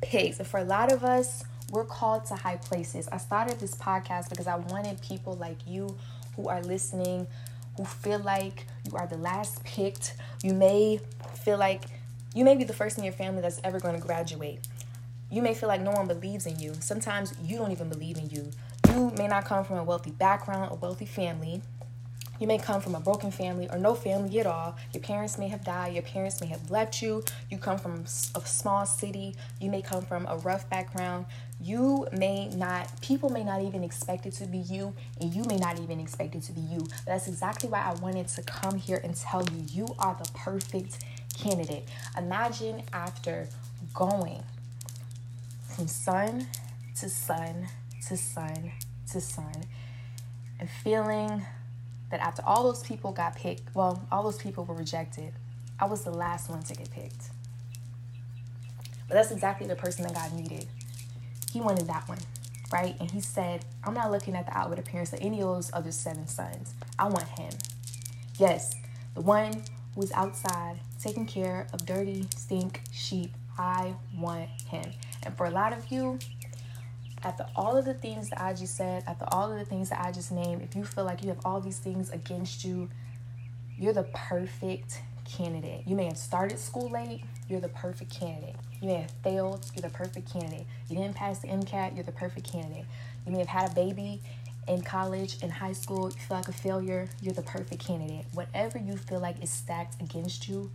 pick. 0.00 0.32
So 0.34 0.44
for 0.44 0.58
a 0.60 0.64
lot 0.64 0.90
of 0.90 1.04
us, 1.04 1.44
we're 1.70 1.84
called 1.84 2.24
to 2.26 2.34
high 2.34 2.56
places. 2.56 3.08
I 3.12 3.18
started 3.18 3.60
this 3.60 3.74
podcast 3.74 4.30
because 4.30 4.46
I 4.46 4.56
wanted 4.56 5.02
people 5.02 5.36
like 5.36 5.58
you 5.66 5.96
who 6.34 6.48
are 6.48 6.62
listening, 6.62 7.26
who 7.76 7.84
feel 7.84 8.20
like 8.20 8.66
you 8.90 8.96
are 8.96 9.06
the 9.06 9.18
last 9.18 9.62
picked. 9.64 10.14
You 10.42 10.54
may 10.54 10.98
feel 11.44 11.58
like 11.58 11.84
you 12.34 12.42
may 12.42 12.56
be 12.56 12.64
the 12.64 12.72
first 12.72 12.96
in 12.96 13.04
your 13.04 13.12
family 13.12 13.42
that's 13.42 13.60
ever 13.64 13.80
going 13.80 14.00
to 14.00 14.06
graduate. 14.06 14.60
You 15.30 15.42
may 15.42 15.52
feel 15.52 15.68
like 15.68 15.82
no 15.82 15.90
one 15.90 16.06
believes 16.06 16.46
in 16.46 16.58
you. 16.58 16.72
Sometimes 16.80 17.34
you 17.44 17.58
don't 17.58 17.72
even 17.72 17.90
believe 17.90 18.16
in 18.16 18.30
you. 18.30 18.50
You 18.94 19.10
may 19.18 19.26
not 19.26 19.44
come 19.44 19.64
from 19.64 19.78
a 19.78 19.82
wealthy 19.82 20.12
background, 20.12 20.70
a 20.70 20.76
wealthy 20.76 21.04
family. 21.04 21.60
You 22.38 22.46
may 22.46 22.58
come 22.58 22.80
from 22.80 22.94
a 22.94 23.00
broken 23.00 23.32
family 23.32 23.68
or 23.68 23.76
no 23.76 23.96
family 23.96 24.38
at 24.38 24.46
all. 24.46 24.76
Your 24.92 25.02
parents 25.02 25.36
may 25.36 25.48
have 25.48 25.64
died. 25.64 25.94
Your 25.94 26.04
parents 26.04 26.40
may 26.40 26.46
have 26.46 26.70
left 26.70 27.02
you. 27.02 27.24
You 27.50 27.58
come 27.58 27.76
from 27.76 28.04
a 28.36 28.40
small 28.46 28.86
city. 28.86 29.34
You 29.60 29.68
may 29.68 29.82
come 29.82 30.04
from 30.04 30.26
a 30.26 30.36
rough 30.36 30.70
background. 30.70 31.26
You 31.60 32.06
may 32.12 32.50
not, 32.50 33.00
people 33.00 33.30
may 33.30 33.42
not 33.42 33.62
even 33.62 33.82
expect 33.82 34.26
it 34.26 34.34
to 34.34 34.46
be 34.46 34.58
you, 34.58 34.94
and 35.20 35.34
you 35.34 35.42
may 35.42 35.56
not 35.56 35.80
even 35.80 35.98
expect 35.98 36.36
it 36.36 36.44
to 36.44 36.52
be 36.52 36.60
you. 36.60 36.78
But 36.78 37.06
that's 37.06 37.26
exactly 37.26 37.68
why 37.68 37.80
I 37.80 37.94
wanted 37.94 38.28
to 38.28 38.42
come 38.42 38.76
here 38.76 39.00
and 39.02 39.16
tell 39.16 39.42
you 39.42 39.64
you 39.72 39.88
are 39.98 40.16
the 40.22 40.30
perfect 40.34 41.04
candidate. 41.36 41.88
Imagine 42.16 42.84
after 42.92 43.48
going 43.92 44.44
from 45.74 45.88
son 45.88 46.46
to 47.00 47.08
son 47.08 47.66
to 48.08 48.16
son 48.16 48.72
to 49.12 49.20
son 49.20 49.64
and 50.60 50.68
feeling 50.68 51.44
that 52.10 52.20
after 52.20 52.42
all 52.46 52.62
those 52.62 52.82
people 52.82 53.12
got 53.12 53.34
picked, 53.36 53.74
well, 53.74 54.06
all 54.10 54.22
those 54.22 54.38
people 54.38 54.64
were 54.64 54.74
rejected, 54.74 55.32
I 55.80 55.86
was 55.86 56.04
the 56.04 56.10
last 56.10 56.48
one 56.48 56.62
to 56.62 56.74
get 56.74 56.90
picked. 56.90 57.30
But 59.08 59.14
that's 59.14 59.30
exactly 59.30 59.66
the 59.66 59.76
person 59.76 60.04
that 60.04 60.14
God 60.14 60.32
needed. 60.32 60.66
He 61.52 61.60
wanted 61.60 61.86
that 61.88 62.08
one, 62.08 62.18
right? 62.72 62.96
And 63.00 63.10
he 63.10 63.20
said, 63.20 63.64
I'm 63.84 63.94
not 63.94 64.10
looking 64.10 64.34
at 64.34 64.46
the 64.46 64.56
outward 64.56 64.78
appearance 64.78 65.12
of 65.12 65.20
any 65.20 65.40
of 65.40 65.48
those 65.48 65.70
other 65.72 65.92
seven 65.92 66.26
sons. 66.26 66.74
I 66.98 67.04
want 67.08 67.28
him. 67.28 67.52
Yes, 68.38 68.74
the 69.14 69.20
one 69.20 69.64
who's 69.94 70.12
outside 70.12 70.80
taking 71.00 71.26
care 71.26 71.66
of 71.72 71.84
dirty, 71.84 72.26
stink 72.36 72.80
sheep. 72.92 73.32
I 73.56 73.94
want 74.16 74.48
him. 74.68 74.90
And 75.22 75.36
for 75.36 75.46
a 75.46 75.50
lot 75.50 75.72
of 75.72 75.92
you, 75.92 76.18
after 77.24 77.46
all 77.56 77.76
of 77.76 77.84
the 77.84 77.94
things 77.94 78.30
that 78.30 78.40
I 78.40 78.52
just 78.52 78.76
said, 78.76 79.04
after 79.06 79.24
all 79.32 79.50
of 79.50 79.58
the 79.58 79.64
things 79.64 79.90
that 79.90 80.00
I 80.04 80.12
just 80.12 80.30
named, 80.30 80.62
if 80.62 80.76
you 80.76 80.84
feel 80.84 81.04
like 81.04 81.22
you 81.22 81.28
have 81.28 81.40
all 81.44 81.60
these 81.60 81.78
things 81.78 82.10
against 82.10 82.64
you, 82.64 82.90
you're 83.78 83.92
the 83.92 84.06
perfect 84.14 85.00
candidate. 85.24 85.82
You 85.86 85.96
may 85.96 86.04
have 86.04 86.18
started 86.18 86.58
school 86.58 86.90
late, 86.90 87.24
you're 87.48 87.60
the 87.60 87.68
perfect 87.68 88.18
candidate. 88.18 88.56
You 88.80 88.88
may 88.88 88.94
have 89.02 89.10
failed, 89.22 89.66
you're 89.74 89.82
the 89.82 89.96
perfect 89.96 90.30
candidate. 90.30 90.66
You 90.88 90.96
didn't 90.96 91.14
pass 91.16 91.38
the 91.38 91.48
MCAT, 91.48 91.94
you're 91.94 92.04
the 92.04 92.12
perfect 92.12 92.50
candidate. 92.50 92.84
You 93.26 93.32
may 93.32 93.38
have 93.38 93.48
had 93.48 93.72
a 93.72 93.74
baby 93.74 94.20
in 94.68 94.82
college, 94.82 95.42
in 95.42 95.50
high 95.50 95.72
school, 95.72 96.10
you 96.10 96.16
feel 96.16 96.36
like 96.36 96.48
a 96.48 96.52
failure, 96.52 97.08
you're 97.20 97.34
the 97.34 97.42
perfect 97.42 97.84
candidate. 97.84 98.26
Whatever 98.32 98.78
you 98.78 98.96
feel 98.96 99.20
like 99.20 99.42
is 99.42 99.50
stacked 99.50 100.00
against 100.00 100.48
you, 100.48 100.70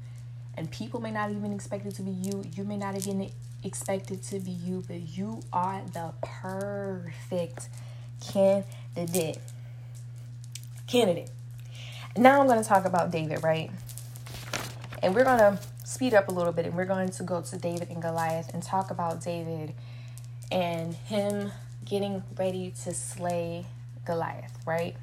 and 0.55 0.69
people 0.71 0.99
may 0.99 1.11
not 1.11 1.31
even 1.31 1.53
expect 1.53 1.85
it 1.85 1.95
to 1.95 2.01
be 2.01 2.11
you, 2.11 2.43
you 2.55 2.63
may 2.63 2.77
not 2.77 2.95
even 2.95 3.29
expect 3.63 4.11
it 4.11 4.23
to 4.23 4.39
be 4.39 4.51
you, 4.51 4.83
but 4.87 5.17
you 5.17 5.41
are 5.51 5.81
the 5.93 6.13
perfect 6.21 7.69
candidate. 8.21 9.39
Candidate. 10.87 11.29
Now 12.17 12.41
I'm 12.41 12.47
going 12.47 12.61
to 12.61 12.67
talk 12.67 12.85
about 12.85 13.11
David, 13.11 13.43
right? 13.43 13.71
And 15.01 15.15
we're 15.15 15.23
going 15.23 15.39
to 15.39 15.59
speed 15.85 16.13
up 16.13 16.27
a 16.27 16.31
little 16.31 16.51
bit 16.51 16.65
and 16.65 16.75
we're 16.75 16.85
going 16.85 17.09
to 17.09 17.23
go 17.23 17.41
to 17.41 17.57
David 17.57 17.89
and 17.89 18.01
Goliath 18.01 18.53
and 18.53 18.61
talk 18.61 18.91
about 18.91 19.23
David 19.23 19.73
and 20.51 20.93
him 20.93 21.51
getting 21.85 22.23
ready 22.37 22.73
to 22.83 22.93
slay 22.93 23.65
Goliath, 24.05 24.57
right? 24.65 24.95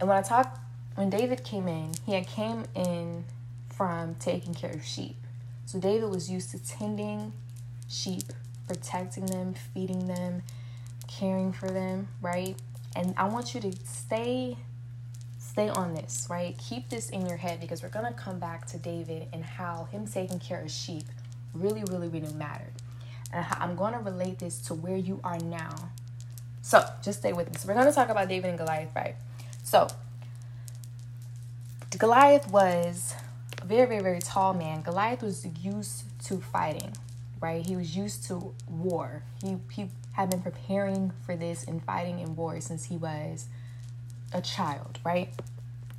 And 0.00 0.08
when 0.08 0.18
I 0.18 0.22
talk, 0.22 0.58
when 0.94 1.10
David 1.10 1.44
came 1.44 1.68
in, 1.68 1.92
he 2.04 2.12
had 2.12 2.26
came 2.26 2.64
in 2.74 3.24
from 3.68 4.14
taking 4.16 4.54
care 4.54 4.70
of 4.70 4.84
sheep. 4.84 5.16
So 5.66 5.80
David 5.80 6.10
was 6.10 6.30
used 6.30 6.52
to 6.52 6.58
tending 6.58 7.32
sheep, 7.88 8.32
protecting 8.68 9.26
them, 9.26 9.54
feeding 9.74 10.06
them, 10.06 10.42
caring 11.08 11.52
for 11.52 11.68
them, 11.68 12.08
right? 12.22 12.56
And 12.94 13.14
I 13.16 13.28
want 13.28 13.54
you 13.54 13.60
to 13.60 13.72
stay 13.84 14.56
stay 15.38 15.68
on 15.70 15.94
this, 15.94 16.26
right? 16.28 16.56
Keep 16.58 16.90
this 16.90 17.08
in 17.08 17.24
your 17.24 17.38
head 17.38 17.60
because 17.60 17.82
we're 17.82 17.88
going 17.88 18.06
to 18.06 18.12
come 18.12 18.38
back 18.38 18.66
to 18.66 18.78
David 18.78 19.26
and 19.32 19.42
how 19.42 19.88
him 19.90 20.06
taking 20.06 20.38
care 20.38 20.60
of 20.60 20.70
sheep 20.70 21.04
really, 21.54 21.82
really, 21.90 22.08
really 22.08 22.32
mattered. 22.34 22.74
And 23.32 23.46
I'm 23.52 23.74
going 23.74 23.94
to 23.94 24.00
relate 24.00 24.38
this 24.38 24.60
to 24.62 24.74
where 24.74 24.96
you 24.96 25.18
are 25.24 25.38
now. 25.38 25.74
So 26.60 26.86
just 27.02 27.20
stay 27.20 27.32
with 27.32 27.48
me. 27.48 27.56
So 27.56 27.68
we're 27.68 27.74
going 27.74 27.86
to 27.86 27.92
talk 27.92 28.10
about 28.10 28.28
David 28.28 28.50
and 28.50 28.58
Goliath, 28.58 28.90
right? 28.94 29.16
So 29.62 29.88
Goliath 31.96 32.50
was 32.50 33.14
very, 33.66 33.86
very, 33.86 34.02
very 34.02 34.20
tall 34.20 34.54
man. 34.54 34.82
Goliath 34.82 35.22
was 35.22 35.46
used 35.60 36.04
to 36.26 36.38
fighting, 36.38 36.92
right? 37.40 37.66
He 37.66 37.76
was 37.76 37.96
used 37.96 38.24
to 38.28 38.54
war. 38.68 39.24
He, 39.42 39.56
he 39.70 39.90
had 40.12 40.30
been 40.30 40.40
preparing 40.40 41.12
for 41.24 41.36
this 41.36 41.64
and 41.64 41.82
fighting 41.82 42.20
in 42.20 42.36
war 42.36 42.60
since 42.60 42.84
he 42.84 42.96
was 42.96 43.46
a 44.32 44.40
child, 44.40 45.00
right? 45.04 45.30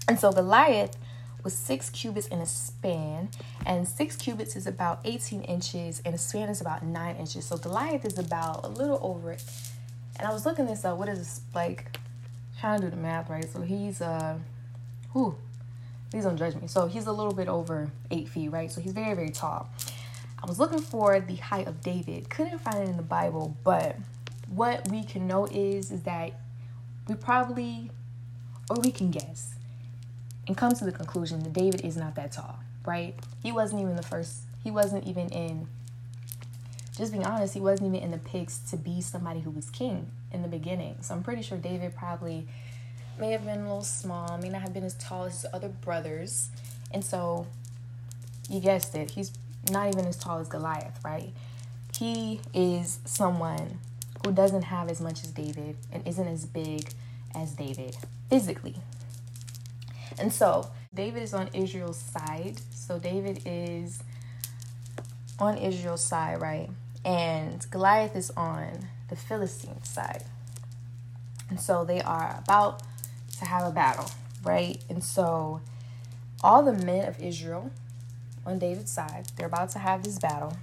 And 0.08 0.18
so 0.18 0.32
Goliath 0.32 0.98
was 1.44 1.54
six 1.54 1.90
cubits 1.90 2.28
in 2.28 2.40
a 2.40 2.46
span, 2.46 3.30
and 3.66 3.88
six 3.88 4.16
cubits 4.16 4.56
is 4.56 4.66
about 4.66 5.02
18 5.04 5.44
inches, 5.44 6.02
and 6.06 6.16
a 6.16 6.18
span 6.18 6.50
is 6.50 6.62
about 6.62 6.84
nine 6.84 7.18
inches. 7.18 7.46
So 7.46 7.58
Goliath 7.58 8.06
is 8.06 8.18
about 8.18 8.66
a 8.66 8.70
little 8.70 9.00
over 9.02 9.34
it. 9.34 9.44
And 10.18 10.28
I 10.28 10.32
was 10.32 10.46
looking 10.46 10.66
this 10.66 10.84
up. 10.86 10.98
What 10.98 11.10
is 11.10 11.20
this 11.20 11.42
like? 11.54 12.00
Trying 12.60 12.80
to 12.80 12.88
do 12.88 12.90
the 12.92 12.98
math 12.98 13.30
right. 13.30 13.48
So 13.48 13.62
he's 13.62 14.02
uh, 14.02 14.40
who? 15.14 15.36
Please 16.12 16.24
don't 16.24 16.38
judge 16.38 16.56
me. 16.56 16.68
So 16.68 16.88
he's 16.88 17.08
a 17.08 17.12
little 17.12 17.34
bit 17.34 17.48
over 17.48 17.92
eight 18.12 18.30
feet, 18.30 18.50
right? 18.50 18.72
So 18.72 18.82
he's 18.82 18.94
very 18.94 19.14
very 19.14 19.30
tall. 19.30 19.70
I 20.42 20.46
was 20.46 20.60
looking 20.60 20.80
for 20.80 21.20
the 21.20 21.36
height 21.36 21.68
of 21.68 21.82
David. 21.82 22.30
Couldn't 22.30 22.60
find 22.60 22.78
it 22.78 22.90
in 22.90 22.98
the 22.98 23.04
Bible, 23.04 23.58
but 23.64 23.96
what 24.48 24.88
we 24.90 25.04
can 25.04 25.28
know 25.28 25.46
is 25.46 25.92
is 25.92 26.04
that 26.04 26.40
we 27.08 27.16
probably 27.16 27.92
or 28.70 28.78
we 28.78 28.92
can 28.92 29.12
guess 29.12 29.56
and 30.48 30.56
come 30.58 30.74
to 30.74 30.86
the 30.86 30.92
conclusion 30.92 31.42
that 31.44 31.54
David 31.54 31.82
is 31.82 31.98
not 31.98 32.16
that 32.16 32.32
tall, 32.32 32.60
right? 32.86 33.16
He 33.44 33.52
wasn't 33.52 33.82
even 33.82 33.96
the 33.96 34.04
first, 34.04 34.44
he 34.64 34.72
wasn't 34.72 35.06
even 35.06 35.30
in, 35.30 35.68
just 36.98 37.12
being 37.12 37.26
honest, 37.26 37.54
he 37.54 37.60
wasn't 37.60 37.94
even 37.94 38.02
in 38.02 38.12
the 38.12 38.18
picks 38.18 38.60
to 38.60 38.78
be 38.78 39.02
somebody 39.02 39.42
who 39.42 39.52
was 39.52 39.70
king 39.70 40.12
in 40.32 40.42
the 40.42 40.48
beginning. 40.48 40.98
So 41.02 41.14
I'm 41.14 41.24
pretty 41.24 41.42
sure 41.42 41.58
David 41.58 41.96
probably 41.96 42.48
may 43.20 43.32
have 43.32 43.46
been 43.46 43.60
a 43.60 43.64
little 43.64 43.82
small, 43.82 44.38
may 44.38 44.50
not 44.50 44.62
have 44.62 44.74
been 44.74 44.84
as 44.84 44.96
tall 44.96 45.26
as 45.26 45.42
his 45.42 45.46
other 45.54 45.70
brothers. 45.70 46.50
And 46.92 47.04
so 47.04 47.48
you 48.50 48.60
guessed 48.60 48.96
it, 48.96 49.12
he's 49.12 49.32
not 49.72 49.90
even 49.90 50.06
as 50.06 50.18
tall 50.18 50.40
as 50.40 50.48
Goliath, 50.48 51.00
right? 51.04 51.34
He 51.98 52.42
is 52.54 53.00
someone 53.06 53.80
who 54.26 54.32
doesn't 54.32 54.64
have 54.64 54.90
as 54.90 55.02
much 55.02 55.24
as 55.24 55.32
David 55.32 55.78
and 55.92 56.08
isn't 56.08 56.28
as 56.28 56.46
big 56.46 56.90
as 57.36 57.54
David 57.54 57.98
physically. 58.30 58.76
And 60.20 60.32
so 60.32 60.72
David 60.94 61.24
is 61.24 61.34
on 61.34 61.50
Israel's 61.54 62.00
side. 62.00 62.62
So 62.72 63.00
David 63.00 63.42
is 63.46 64.02
on 65.40 65.58
Israel's 65.58 66.04
side, 66.04 66.42
right? 66.42 66.70
And 67.06 67.66
Goliath 67.70 68.16
is 68.16 68.32
on 68.32 68.88
the 69.10 69.16
Philistine 69.16 69.84
side. 69.84 70.24
And 71.50 71.60
so 71.60 71.86
they 71.86 72.02
are 72.02 72.42
about 72.44 72.82
to 73.40 73.46
have 73.46 73.68
a 73.68 73.72
battle, 73.72 74.10
right? 74.44 74.84
And 74.90 75.04
so 75.04 75.62
all 76.44 76.64
the 76.64 76.74
men 76.74 77.08
of 77.08 77.20
Israel 77.20 77.72
on 78.46 78.60
David's 78.60 78.92
side, 78.92 79.28
they're 79.36 79.48
about 79.48 79.70
to 79.72 79.80
have 79.80 80.04
this 80.04 80.20
battle. 80.20 80.58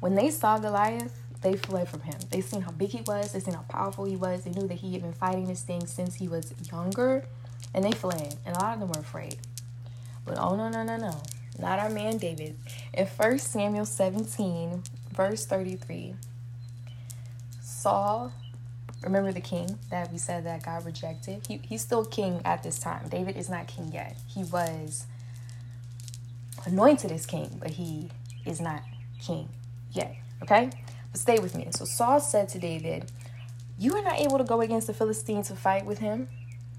When 0.00 0.14
they 0.14 0.30
saw 0.30 0.58
Goliath, 0.58 1.22
they 1.42 1.54
fled 1.56 1.88
from 1.88 2.00
him. 2.00 2.18
They 2.30 2.40
seen 2.40 2.62
how 2.62 2.72
big 2.72 2.90
he 2.90 3.02
was, 3.02 3.32
they 3.32 3.40
seen 3.40 3.54
how 3.54 3.64
powerful 3.68 4.04
he 4.04 4.16
was. 4.16 4.44
They 4.44 4.50
knew 4.50 4.66
that 4.68 4.78
he 4.78 4.92
had 4.92 5.02
been 5.02 5.12
fighting 5.12 5.46
this 5.46 5.62
thing 5.62 5.86
since 5.86 6.16
he 6.16 6.28
was 6.28 6.54
younger, 6.70 7.24
and 7.74 7.84
they 7.84 7.92
fled. 7.92 8.36
And 8.44 8.56
a 8.56 8.60
lot 8.60 8.74
of 8.74 8.80
them 8.80 8.88
were 8.88 9.00
afraid. 9.00 9.38
But 10.24 10.38
oh 10.38 10.56
no, 10.56 10.68
no, 10.68 10.82
no, 10.82 10.96
no. 10.96 11.22
Not 11.58 11.78
our 11.78 11.88
man 11.88 12.18
David. 12.18 12.56
In 12.92 13.06
1 13.06 13.38
Samuel 13.38 13.86
17, 13.86 14.82
verse 15.14 15.46
33, 15.46 16.14
Saul, 17.60 18.32
remember 19.02 19.32
the 19.32 19.40
king 19.40 19.78
that 19.90 20.12
we 20.12 20.18
said 20.18 20.44
that 20.46 20.64
God 20.64 20.84
rejected? 20.86 21.46
He, 21.48 21.58
he's 21.64 21.82
still 21.82 22.04
king 22.04 22.40
at 22.44 22.62
this 22.62 22.78
time. 22.78 23.08
David 23.08 23.36
is 23.36 23.50
not 23.50 23.66
king 23.68 23.92
yet. 23.92 24.16
He 24.28 24.44
was 24.44 25.06
anointed 26.66 27.12
as 27.12 27.26
king, 27.26 27.58
but 27.60 27.70
he 27.72 28.10
is 28.44 28.60
not 28.60 28.82
king 29.20 29.48
yet. 29.92 30.16
Okay? 30.42 30.70
But 31.12 31.20
stay 31.20 31.38
with 31.38 31.54
me. 31.56 31.68
So 31.72 31.84
Saul 31.84 32.20
said 32.20 32.48
to 32.50 32.58
David, 32.58 33.10
You 33.78 33.94
are 33.96 34.02
not 34.02 34.20
able 34.20 34.38
to 34.38 34.44
go 34.44 34.60
against 34.60 34.86
the 34.86 34.94
Philistines 34.94 35.48
to 35.48 35.56
fight 35.56 35.86
with 35.86 35.98
him, 35.98 36.28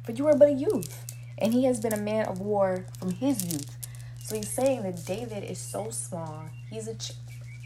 for 0.06 0.12
you 0.14 0.28
are 0.28 0.36
but 0.38 0.50
a 0.50 0.54
youth, 0.54 1.06
and 1.38 1.54
he 1.54 1.66
has 1.66 1.80
been 1.80 1.94
a 1.94 1.98
man 2.02 2.28
of 2.28 2.40
war 2.40 2.86
from 3.00 3.12
his 3.12 3.46
youth. 3.46 3.78
So 4.24 4.36
he's 4.36 4.52
saying 4.52 4.84
that 4.84 5.06
David 5.06 5.44
is 5.44 5.60
so 5.60 5.90
small, 5.92 6.46
he's 6.70 6.88
a, 6.88 6.96
ch- 6.96 7.14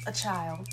a 0.07 0.11
child, 0.11 0.67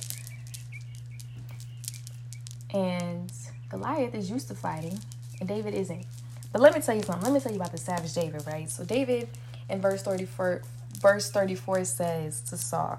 and 2.75 3.33
Goliath 3.71 4.15
is 4.15 4.31
used 4.31 4.49
to 4.49 4.55
fighting, 4.55 5.01
and 5.41 5.49
David 5.49 5.75
isn't. 5.75 6.07
But 6.53 6.63
let 6.63 6.75
me 6.75 6.81
tell 6.81 6.97
you 6.97 7.03
something. 7.03 7.25
Let 7.25 7.33
me 7.35 7.41
tell 7.41 7.53
you 7.53 7.59
about 7.59 7.73
the 7.73 7.79
savage 7.79 8.15
David, 8.15 8.45
right? 8.47 8.71
So 8.71 8.85
David 8.85 9.29
in 9.69 9.81
verse 9.81 10.03
34, 10.03 10.63
verse 11.01 11.31
34 11.31 11.85
says 11.85 12.41
to 12.43 12.57
Saul, 12.57 12.99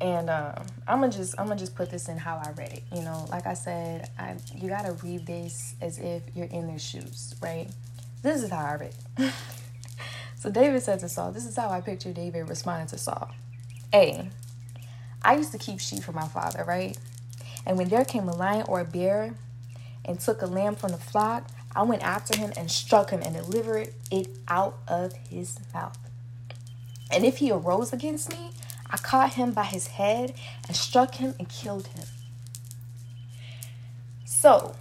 and 0.00 0.30
uh, 0.30 0.54
I'm 0.86 1.00
gonna 1.00 1.12
just 1.12 1.34
I'm 1.38 1.46
gonna 1.46 1.58
just 1.58 1.74
put 1.76 1.90
this 1.90 2.08
in 2.08 2.18
how 2.18 2.36
I 2.36 2.50
read 2.52 2.72
it. 2.72 2.82
You 2.94 3.02
know, 3.02 3.26
like 3.30 3.46
I 3.46 3.54
said, 3.54 4.10
I 4.18 4.36
you 4.54 4.68
gotta 4.68 4.92
read 4.94 5.26
this 5.26 5.74
as 5.80 5.98
if 5.98 6.22
you're 6.34 6.46
in 6.46 6.66
their 6.66 6.78
shoes, 6.78 7.34
right? 7.42 7.68
This 8.22 8.42
is 8.42 8.50
how 8.50 8.64
I 8.64 8.74
read. 8.76 8.94
so 10.36 10.50
David 10.50 10.82
said 10.82 11.00
to 11.00 11.08
Saul, 11.08 11.32
"This 11.32 11.46
is 11.46 11.56
how 11.56 11.70
I 11.70 11.80
picture 11.80 12.12
David 12.12 12.48
responding 12.48 12.88
to 12.88 12.98
Saul." 12.98 13.30
A, 13.94 14.28
I 15.22 15.36
used 15.36 15.52
to 15.52 15.58
keep 15.58 15.80
sheep 15.80 16.02
for 16.02 16.12
my 16.12 16.28
father, 16.28 16.64
right? 16.66 16.98
And 17.66 17.76
when 17.76 17.88
there 17.88 18.04
came 18.04 18.28
a 18.28 18.34
lion 18.34 18.64
or 18.68 18.80
a 18.80 18.84
bear 18.84 19.34
and 20.04 20.18
took 20.18 20.42
a 20.42 20.46
lamb 20.46 20.74
from 20.74 20.90
the 20.90 20.98
flock, 20.98 21.48
I 21.74 21.82
went 21.82 22.02
after 22.02 22.36
him 22.36 22.52
and 22.56 22.70
struck 22.70 23.10
him 23.10 23.22
and 23.22 23.34
delivered 23.34 23.94
it 24.10 24.28
out 24.48 24.78
of 24.88 25.14
his 25.30 25.58
mouth. 25.72 25.98
And 27.10 27.24
if 27.24 27.38
he 27.38 27.50
arose 27.50 27.92
against 27.92 28.30
me, 28.30 28.50
I 28.90 28.96
caught 28.98 29.34
him 29.34 29.52
by 29.52 29.64
his 29.64 29.86
head 29.88 30.34
and 30.66 30.76
struck 30.76 31.14
him 31.14 31.34
and 31.38 31.48
killed 31.48 31.88
him. 31.88 32.04
So 34.24 34.74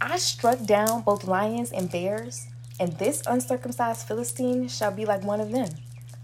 I 0.00 0.18
struck 0.18 0.64
down 0.64 1.02
both 1.02 1.24
lions 1.24 1.70
and 1.70 1.90
bears, 1.90 2.46
and 2.80 2.92
this 2.98 3.22
uncircumcised 3.26 4.06
Philistine 4.06 4.68
shall 4.68 4.90
be 4.90 5.04
like 5.04 5.22
one 5.22 5.40
of 5.40 5.50
them. 5.50 5.68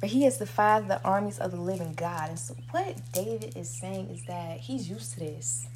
For 0.00 0.06
he 0.06 0.22
has 0.24 0.38
defied 0.38 0.88
the 0.88 1.02
armies 1.02 1.38
of 1.38 1.50
the 1.50 1.60
living 1.60 1.94
God. 1.94 2.30
And 2.30 2.38
so, 2.38 2.54
what 2.70 2.96
David 3.12 3.56
is 3.56 3.68
saying 3.68 4.10
is 4.10 4.24
that 4.26 4.60
he's 4.60 4.88
used 4.88 5.14
to 5.14 5.20
this. 5.20 5.66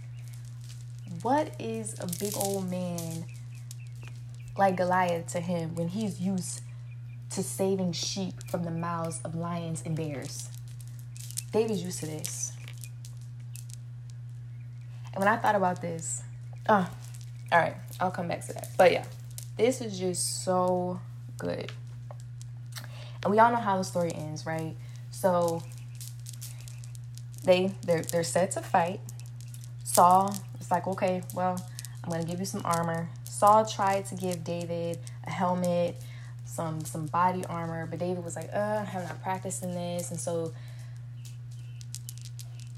What 1.23 1.55
is 1.61 1.95
a 2.01 2.07
big 2.19 2.37
old 2.37 2.69
man 2.69 3.25
like 4.59 4.77
Goliath 4.77 5.29
to 5.29 5.41
him 5.41 5.77
when 5.77 5.87
he's 5.89 6.21
used 6.21 6.63
to 7.31 7.45
saving 7.45 7.93
sheep 7.93 8.35
from 8.51 8.65
the 8.65 8.73
mouths 8.73 9.21
of 9.25 9.37
lions 9.37 9.85
and 9.87 9.95
bears? 9.95 10.49
David's 11.53 11.85
used 11.85 12.01
to 12.01 12.07
this. 12.07 12.53
And 15.15 15.19
when 15.23 15.29
I 15.29 15.37
thought 15.37 15.55
about 15.55 15.81
this, 15.81 16.23
oh, 16.69 16.91
all 17.53 17.59
right, 17.59 17.77
I'll 18.01 18.11
come 18.11 18.27
back 18.27 18.45
to 18.47 18.55
that. 18.55 18.71
But 18.77 18.91
yeah, 18.91 19.05
this 19.57 19.81
is 19.81 20.01
just 20.01 20.43
so 20.45 21.01
good. 21.39 21.71
And 23.23 23.31
we 23.31 23.39
all 23.39 23.53
know 23.53 23.59
how 23.59 23.77
the 23.77 23.85
story 23.85 24.13
ends, 24.13 24.45
right? 24.45 24.75
So 25.13 25.63
they 27.45 27.75
they're 27.83 28.03
they're 28.03 28.25
set 28.25 28.51
to 28.53 28.61
fight. 28.61 29.01
Saul 29.85 30.35
like, 30.73 30.89
okay, 30.89 31.23
well, 31.35 31.65
I'm 32.03 32.11
gonna 32.11 32.25
give 32.25 32.41
you 32.41 32.47
some 32.47 32.63
armor. 32.65 33.09
Saul 33.25 33.65
tried 33.65 34.07
to 34.07 34.17
give 34.17 34.43
David 34.43 34.99
a 35.25 35.31
helmet, 35.31 36.03
some 36.45 36.85
some 36.85 37.07
body 37.07 37.45
armor, 37.47 37.87
but 37.87 37.99
David 38.01 38.25
was 38.25 38.35
like, 38.35 38.51
uh, 38.53 38.85
I'm 38.93 39.05
not 39.05 39.23
practicing 39.23 39.71
this, 39.71 40.11
and 40.11 40.19
so 40.19 40.53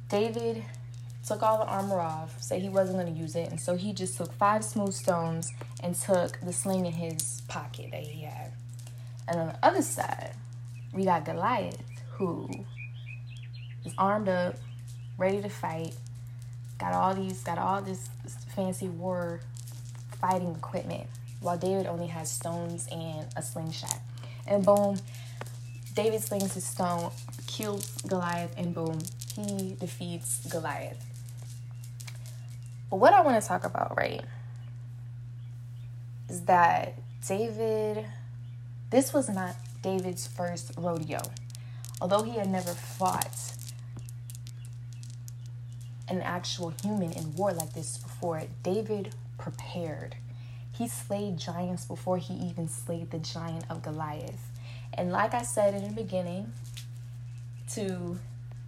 David 0.08 0.64
took 1.26 1.42
all 1.42 1.58
the 1.58 1.66
armor 1.66 2.00
off, 2.00 2.40
said 2.42 2.60
he 2.60 2.68
wasn't 2.68 3.06
to 3.06 3.12
use 3.12 3.34
it, 3.34 3.50
and 3.50 3.58
so 3.60 3.76
he 3.76 3.92
just 3.92 4.16
took 4.16 4.32
five 4.34 4.62
smooth 4.64 4.92
stones 4.92 5.50
and 5.80 5.94
took 5.94 6.38
the 6.40 6.52
sling 6.52 6.86
in 6.86 6.92
his 6.92 7.40
pocket 7.48 7.90
that 7.92 8.02
he 8.02 8.22
had. 8.22 8.52
And 9.26 9.40
on 9.40 9.46
the 9.48 9.58
other 9.64 9.82
side, 9.82 10.34
we 10.92 11.04
got 11.04 11.24
Goliath, 11.24 11.82
who 12.12 12.48
is 13.84 13.94
armed 13.96 14.28
up, 14.28 14.56
ready 15.16 15.40
to 15.40 15.48
fight, 15.48 15.94
got 16.78 16.92
all 16.92 17.14
these, 17.14 17.42
got 17.42 17.58
all 17.58 17.80
this 17.82 18.08
fancy 18.54 18.88
war 18.88 19.40
fighting 20.20 20.54
equipment, 20.54 21.06
while 21.40 21.58
David 21.58 21.86
only 21.86 22.06
has 22.06 22.30
stones 22.30 22.86
and 22.90 23.26
a 23.36 23.42
slingshot. 23.42 23.98
And 24.46 24.64
boom, 24.64 24.98
David 25.94 26.22
slings 26.22 26.54
his 26.54 26.64
stone, 26.64 27.10
kills 27.46 28.00
Goliath, 28.02 28.54
and 28.56 28.74
boom, 28.74 28.98
he 29.36 29.76
defeats 29.78 30.46
Goliath. 30.50 31.04
But 32.90 32.96
what 32.96 33.12
I 33.12 33.20
want 33.22 33.40
to 33.40 33.46
talk 33.46 33.64
about, 33.64 33.96
right, 33.96 34.22
is 36.28 36.42
that 36.42 36.94
David, 37.26 38.06
this 38.90 39.12
was 39.12 39.28
not 39.28 39.56
David's 39.82 40.26
first 40.26 40.72
rodeo. 40.76 41.20
Although 42.00 42.22
he 42.22 42.32
had 42.32 42.48
never 42.48 42.72
fought 42.72 43.54
an 46.08 46.20
actual 46.22 46.74
human 46.82 47.12
in 47.12 47.34
war 47.34 47.52
like 47.52 47.72
this 47.72 47.98
before, 47.98 48.42
David 48.62 49.14
prepared. 49.38 50.16
He 50.72 50.88
slayed 50.88 51.38
giants 51.38 51.84
before 51.84 52.18
he 52.18 52.34
even 52.34 52.68
slayed 52.68 53.10
the 53.10 53.18
giant 53.18 53.64
of 53.70 53.82
Goliath. 53.82 54.50
And 54.92 55.10
like 55.10 55.34
I 55.34 55.42
said 55.42 55.74
in 55.74 55.82
the 55.82 56.02
beginning, 56.02 56.52
to 57.70 58.18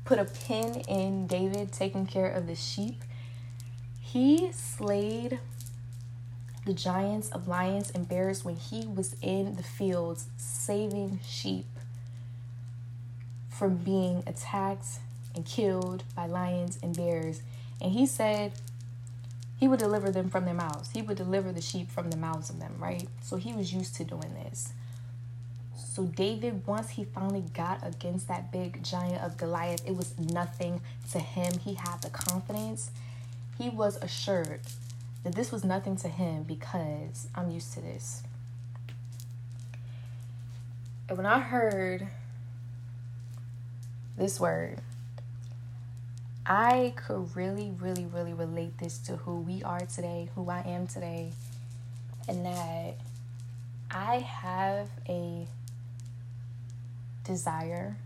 put 0.04 0.18
a 0.18 0.24
pin 0.24 0.76
in 0.88 1.26
David 1.26 1.72
taking 1.72 2.06
care 2.06 2.30
of 2.30 2.46
the 2.46 2.54
sheep, 2.54 3.02
he 4.00 4.50
slayed 4.52 5.40
the 6.64 6.72
giants 6.72 7.28
of 7.30 7.46
lions 7.46 7.90
and 7.90 8.08
bears 8.08 8.44
when 8.44 8.56
he 8.56 8.86
was 8.86 9.16
in 9.20 9.56
the 9.56 9.62
fields 9.62 10.26
saving 10.36 11.20
sheep 11.24 11.66
from 13.48 13.76
being 13.76 14.22
attacked 14.26 14.98
and 15.36 15.44
killed 15.44 16.02
by 16.16 16.26
lions 16.26 16.78
and 16.82 16.96
bears. 16.96 17.42
And 17.80 17.92
he 17.92 18.06
said 18.06 18.52
he 19.58 19.68
would 19.68 19.78
deliver 19.78 20.10
them 20.10 20.28
from 20.28 20.44
their 20.44 20.54
mouths. 20.54 20.90
He 20.92 21.02
would 21.02 21.16
deliver 21.16 21.52
the 21.52 21.62
sheep 21.62 21.90
from 21.90 22.10
the 22.10 22.16
mouths 22.16 22.50
of 22.50 22.58
them, 22.58 22.74
right? 22.78 23.08
So 23.22 23.36
he 23.36 23.52
was 23.52 23.72
used 23.72 23.94
to 23.96 24.04
doing 24.04 24.34
this. 24.34 24.72
So 25.76 26.04
David, 26.04 26.66
once 26.66 26.90
he 26.90 27.04
finally 27.04 27.44
got 27.54 27.86
against 27.86 28.28
that 28.28 28.52
big 28.52 28.82
giant 28.82 29.22
of 29.22 29.36
Goliath, 29.38 29.86
it 29.86 29.96
was 29.96 30.18
nothing 30.18 30.80
to 31.12 31.18
him. 31.18 31.58
He 31.58 31.74
had 31.74 32.02
the 32.02 32.10
confidence. 32.10 32.90
He 33.58 33.70
was 33.70 33.96
assured 33.96 34.60
that 35.24 35.34
this 35.34 35.50
was 35.50 35.64
nothing 35.64 35.96
to 35.96 36.08
him 36.08 36.42
because 36.42 37.28
I'm 37.34 37.50
used 37.50 37.72
to 37.74 37.80
this. 37.80 38.22
And 41.08 41.16
when 41.16 41.26
I 41.26 41.40
heard 41.40 42.06
this 44.18 44.38
word, 44.38 44.80
I 46.48 46.94
could 46.94 47.34
really, 47.34 47.72
really, 47.80 48.06
really 48.06 48.32
relate 48.32 48.78
this 48.78 48.98
to 48.98 49.16
who 49.16 49.40
we 49.40 49.64
are 49.64 49.80
today, 49.80 50.28
who 50.36 50.48
I 50.48 50.60
am 50.60 50.86
today, 50.86 51.32
and 52.28 52.46
that 52.46 52.94
I 53.90 54.18
have 54.18 54.88
a 55.08 55.48
desire 57.24 57.96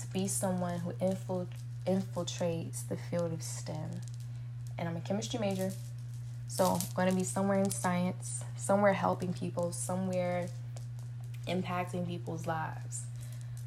to 0.00 0.06
be 0.08 0.26
someone 0.26 0.78
who 0.78 0.92
infiltrates 0.94 2.88
the 2.88 2.96
field 2.96 3.32
of 3.34 3.42
STEM. 3.42 4.00
And 4.78 4.88
I'm 4.88 4.96
a 4.96 5.00
chemistry 5.00 5.38
major, 5.38 5.72
so 6.48 6.64
I'm 6.64 6.80
going 6.94 7.10
to 7.10 7.14
be 7.14 7.24
somewhere 7.24 7.58
in 7.58 7.70
science, 7.70 8.44
somewhere 8.56 8.94
helping 8.94 9.34
people, 9.34 9.72
somewhere 9.72 10.48
impacting 11.46 12.06
people's 12.06 12.46
lives. 12.46 13.02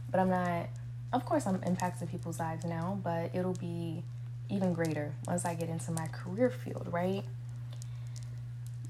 But 0.09 0.21
I'm 0.21 0.29
not, 0.29 0.69
of 1.11 1.25
course, 1.25 1.47
I'm 1.47 1.59
impacting 1.59 2.09
people's 2.09 2.39
lives 2.39 2.65
now, 2.65 2.99
but 3.03 3.31
it'll 3.33 3.53
be 3.53 4.03
even 4.49 4.73
greater 4.73 5.13
once 5.27 5.45
I 5.45 5.55
get 5.55 5.69
into 5.69 5.91
my 5.91 6.07
career 6.07 6.49
field, 6.49 6.87
right? 6.91 7.23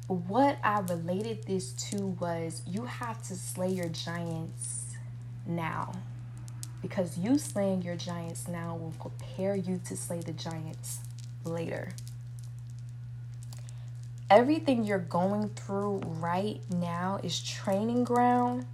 What 0.08 0.58
I 0.64 0.80
related 0.80 1.44
this 1.44 1.72
to 1.92 2.08
was 2.20 2.62
you 2.68 2.86
have 2.86 3.22
to 3.24 3.36
slay 3.36 3.70
your 3.70 3.90
giants 3.90 4.96
now. 5.46 5.94
Because 6.82 7.18
you 7.18 7.38
slaying 7.38 7.82
your 7.82 7.98
giants 7.98 8.48
now 8.48 8.76
will 8.76 8.94
prepare 9.00 9.56
you 9.56 9.82
to 9.86 9.98
slay 9.98 10.22
the 10.22 10.32
giants 10.32 11.00
later 11.44 11.90
everything 14.30 14.84
you're 14.84 15.00
going 15.00 15.50
through 15.50 15.98
right 16.06 16.62
now 16.72 17.20
is 17.24 17.42
training 17.42 18.04
ground 18.04 18.66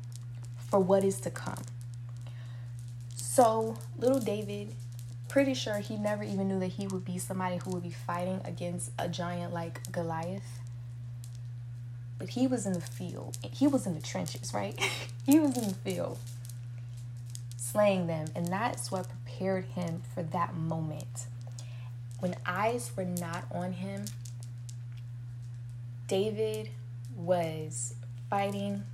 for 0.58 0.80
what 0.80 1.04
is 1.04 1.22
to 1.22 1.30
come. 1.30 1.64
So, 3.36 3.76
little 3.98 4.22
David, 4.22 4.74
pretty 5.28 5.56
sure 5.56 5.80
he 5.80 5.98
never 5.98 6.24
even 6.24 6.48
knew 6.48 6.58
that 6.62 6.68
he 6.68 6.88
would 6.88 7.04
be 7.04 7.18
somebody 7.18 7.58
who 7.58 7.72
would 7.72 7.84
be 7.84 7.90
fighting 7.90 8.40
against 8.46 8.94
a 8.98 9.10
giant 9.10 9.52
like 9.52 9.92
Goliath. 9.92 10.62
But 12.18 12.30
he 12.30 12.48
was 12.48 12.66
in 12.66 12.72
the 12.72 12.80
field. 12.80 13.38
He 13.52 13.68
was 13.68 13.86
in 13.86 13.94
the 13.94 14.02
trenches, 14.02 14.54
right? 14.54 14.80
he 15.26 15.38
was 15.38 15.58
in 15.58 15.68
the 15.68 15.74
field 15.74 16.18
slaying 17.58 18.08
them. 18.08 18.28
And 18.38 18.48
that's 18.48 18.90
what 18.90 19.10
prepared 19.10 19.66
him 19.66 20.04
for 20.14 20.24
that 20.24 20.56
moment. 20.56 21.26
When 22.22 22.38
eyes 22.46 22.94
were 22.96 23.04
not 23.04 23.44
on 23.52 23.74
him, 23.74 24.06
David 26.08 26.70
was 27.18 27.96
fighting, 28.30 28.86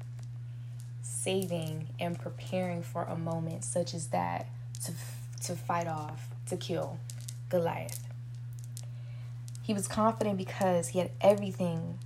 saving, 1.21 1.89
and 1.99 2.17
preparing 2.17 2.81
for 2.81 3.03
a 3.03 3.15
moment 3.15 3.63
such 3.63 3.93
as 3.93 4.07
that 4.07 4.47
to, 4.83 4.91
to 5.43 5.55
fight 5.55 5.87
off, 5.87 6.27
to 6.47 6.57
kill 6.57 6.97
Goliath. 7.49 8.07
He 9.61 9.73
was 9.73 9.87
confident 9.87 10.37
because 10.37 10.89
he 10.89 10.99
had 10.99 11.11
everything 11.21 11.99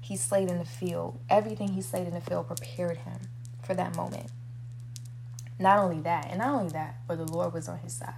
he 0.00 0.16
slayed 0.16 0.50
in 0.50 0.58
the 0.58 0.64
field, 0.64 1.20
everything 1.30 1.68
he 1.68 1.82
slayed 1.82 2.08
in 2.08 2.14
the 2.14 2.20
field 2.20 2.48
prepared 2.48 2.98
him 2.98 3.20
for 3.62 3.74
that 3.74 3.94
moment. 3.94 4.26
Not 5.58 5.78
only 5.78 6.00
that, 6.00 6.26
and 6.28 6.38
not 6.38 6.48
only 6.48 6.72
that, 6.72 6.96
but 7.06 7.18
the 7.18 7.30
Lord 7.30 7.52
was 7.52 7.68
on 7.68 7.78
his 7.78 7.92
side. 7.92 8.14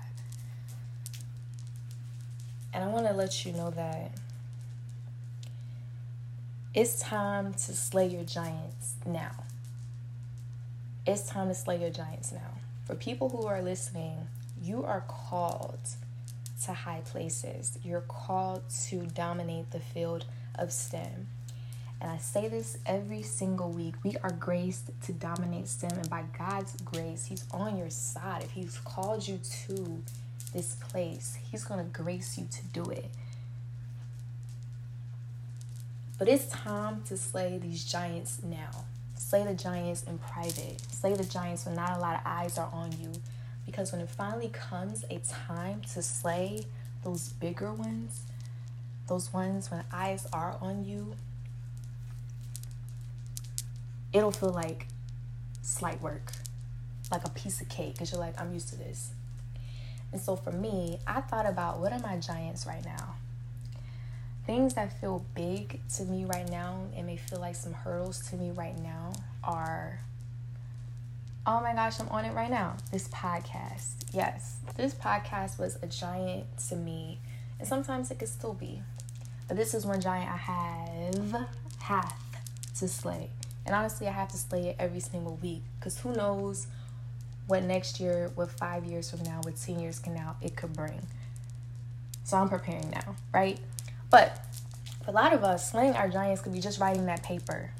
And 2.72 2.82
I 2.82 2.86
want 2.86 3.06
to 3.06 3.12
let 3.12 3.44
you 3.44 3.52
know 3.52 3.70
that 3.70 4.12
it's 6.72 7.00
time 7.00 7.52
to 7.52 7.74
slay 7.74 8.06
your 8.06 8.24
giants 8.24 8.94
now. 9.04 9.41
It's 11.04 11.28
time 11.28 11.48
to 11.48 11.54
slay 11.54 11.80
your 11.80 11.90
giants 11.90 12.30
now. 12.30 12.58
For 12.84 12.94
people 12.94 13.28
who 13.28 13.44
are 13.44 13.60
listening, 13.60 14.28
you 14.62 14.84
are 14.84 15.04
called 15.08 15.80
to 16.64 16.72
high 16.72 17.00
places. 17.04 17.76
You're 17.82 18.02
called 18.02 18.62
to 18.86 19.06
dominate 19.06 19.72
the 19.72 19.80
field 19.80 20.26
of 20.54 20.70
STEM. 20.70 21.26
And 22.00 22.08
I 22.08 22.18
say 22.18 22.46
this 22.46 22.78
every 22.86 23.22
single 23.22 23.72
week. 23.72 23.94
We 24.04 24.16
are 24.22 24.30
graced 24.30 24.90
to 25.06 25.12
dominate 25.12 25.66
STEM, 25.66 25.90
and 25.98 26.08
by 26.08 26.22
God's 26.38 26.76
grace, 26.82 27.26
He's 27.26 27.44
on 27.50 27.76
your 27.76 27.90
side. 27.90 28.44
If 28.44 28.52
He's 28.52 28.78
called 28.78 29.26
you 29.26 29.40
to 29.66 30.02
this 30.54 30.76
place, 30.76 31.36
He's 31.50 31.64
going 31.64 31.84
to 31.84 31.90
grace 31.90 32.38
you 32.38 32.46
to 32.48 32.64
do 32.66 32.90
it. 32.90 33.10
But 36.16 36.28
it's 36.28 36.46
time 36.46 37.02
to 37.08 37.16
slay 37.16 37.58
these 37.58 37.84
giants 37.84 38.40
now. 38.44 38.84
Slay 39.22 39.44
the 39.44 39.54
giants 39.54 40.02
in 40.02 40.18
private. 40.18 40.80
Slay 40.90 41.14
the 41.14 41.24
giants 41.24 41.64
when 41.64 41.76
not 41.76 41.96
a 41.96 42.00
lot 42.00 42.16
of 42.16 42.20
eyes 42.26 42.58
are 42.58 42.68
on 42.72 42.92
you. 43.00 43.12
Because 43.64 43.92
when 43.92 44.00
it 44.00 44.10
finally 44.10 44.48
comes 44.48 45.04
a 45.10 45.18
time 45.20 45.80
to 45.94 46.02
slay 46.02 46.64
those 47.04 47.28
bigger 47.28 47.72
ones, 47.72 48.22
those 49.08 49.32
ones 49.32 49.70
when 49.70 49.84
eyes 49.92 50.26
are 50.32 50.58
on 50.60 50.84
you, 50.84 51.14
it'll 54.12 54.32
feel 54.32 54.50
like 54.50 54.88
slight 55.62 56.02
work, 56.02 56.32
like 57.10 57.24
a 57.24 57.30
piece 57.30 57.60
of 57.60 57.68
cake, 57.68 57.94
because 57.94 58.10
you're 58.10 58.20
like, 58.20 58.38
I'm 58.38 58.52
used 58.52 58.68
to 58.70 58.76
this. 58.76 59.12
And 60.10 60.20
so 60.20 60.36
for 60.36 60.52
me, 60.52 60.98
I 61.06 61.20
thought 61.22 61.46
about 61.46 61.78
what 61.78 61.92
are 61.92 62.00
my 62.00 62.18
giants 62.18 62.66
right 62.66 62.84
now? 62.84 63.14
Things 64.46 64.74
that 64.74 65.00
feel 65.00 65.24
big 65.34 65.80
to 65.96 66.04
me 66.04 66.24
right 66.24 66.48
now 66.50 66.84
and 66.96 67.06
may 67.06 67.16
feel 67.16 67.40
like 67.40 67.54
some 67.54 67.72
hurdles 67.72 68.28
to 68.30 68.36
me 68.36 68.50
right 68.50 68.78
now 68.78 69.12
are 69.44 70.00
oh 71.46 71.60
my 71.60 71.74
gosh, 71.74 71.98
I'm 71.98 72.08
on 72.08 72.24
it 72.24 72.34
right 72.34 72.50
now. 72.50 72.76
This 72.92 73.08
podcast. 73.08 73.94
Yes, 74.12 74.58
this 74.76 74.94
podcast 74.94 75.58
was 75.58 75.76
a 75.82 75.86
giant 75.86 76.44
to 76.68 76.76
me, 76.76 77.18
and 77.58 77.66
sometimes 77.66 78.10
it 78.10 78.18
could 78.18 78.28
still 78.28 78.54
be. 78.54 78.82
But 79.48 79.56
this 79.56 79.74
is 79.74 79.84
one 79.84 80.00
giant 80.00 80.30
I 80.30 80.36
have 80.36 81.48
have 81.80 82.14
to 82.78 82.88
slay. 82.88 83.30
And 83.66 83.74
honestly, 83.74 84.08
I 84.08 84.12
have 84.12 84.28
to 84.28 84.36
slay 84.36 84.68
it 84.68 84.76
every 84.78 85.00
single 85.00 85.36
week 85.42 85.62
because 85.78 85.98
who 85.98 86.12
knows 86.12 86.66
what 87.46 87.62
next 87.64 88.00
year, 88.00 88.30
what 88.34 88.50
five 88.50 88.84
years 88.84 89.10
from 89.10 89.22
now, 89.24 89.40
what 89.42 89.56
10 89.56 89.80
years 89.80 89.98
from 89.98 90.14
now 90.14 90.36
it 90.40 90.56
could 90.56 90.72
bring. 90.72 91.06
So 92.24 92.36
I'm 92.36 92.48
preparing 92.48 92.90
now, 92.90 93.16
right? 93.32 93.58
But 94.12 94.38
for 95.02 95.10
a 95.10 95.14
lot 95.14 95.32
of 95.32 95.42
us, 95.42 95.72
slaying 95.72 95.94
our 95.94 96.08
giants 96.08 96.42
could 96.42 96.52
be 96.52 96.60
just 96.60 96.78
writing 96.78 97.06
that 97.06 97.22
paper. 97.22 97.70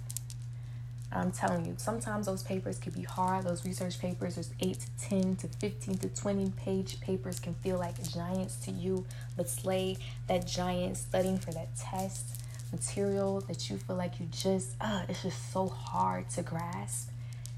I'm 1.13 1.31
telling 1.31 1.67
you, 1.67 1.75
sometimes 1.77 2.25
those 2.25 2.43
papers 2.43 2.79
can 2.79 2.93
be 2.95 3.03
hard. 3.03 3.45
Those 3.45 3.67
research 3.67 4.01
papers, 4.01 4.37
there's 4.37 4.51
8 4.59 4.79
to 4.81 5.09
10 5.11 5.37
to 5.37 5.49
15 5.49 5.99
to 5.99 6.09
20 6.09 6.51
page 6.53 7.01
papers 7.03 7.39
can 7.39 7.53
feel 7.57 7.79
like 7.79 8.03
giants 8.11 8.57
to 8.65 8.71
you. 8.71 9.05
But 9.37 9.51
slay 9.51 9.99
that 10.27 10.47
giant, 10.47 10.97
studying 10.97 11.37
for 11.37 11.53
that 11.53 11.77
test, 11.77 12.43
material 12.73 13.43
that 13.43 13.69
you 13.69 13.77
feel 13.77 13.97
like 13.97 14.19
you 14.19 14.27
just, 14.31 14.75
uh, 14.81 15.03
it's 15.11 15.23
just 15.23 15.53
so 15.53 15.69
hard 15.69 16.31
to 16.31 16.43
grasp. 16.43 17.11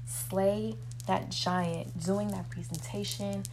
Slay 0.05 0.75
that 1.07 1.31
giant, 1.31 2.03
doing 2.03 2.27
that 2.27 2.49
presentation, 2.49 3.43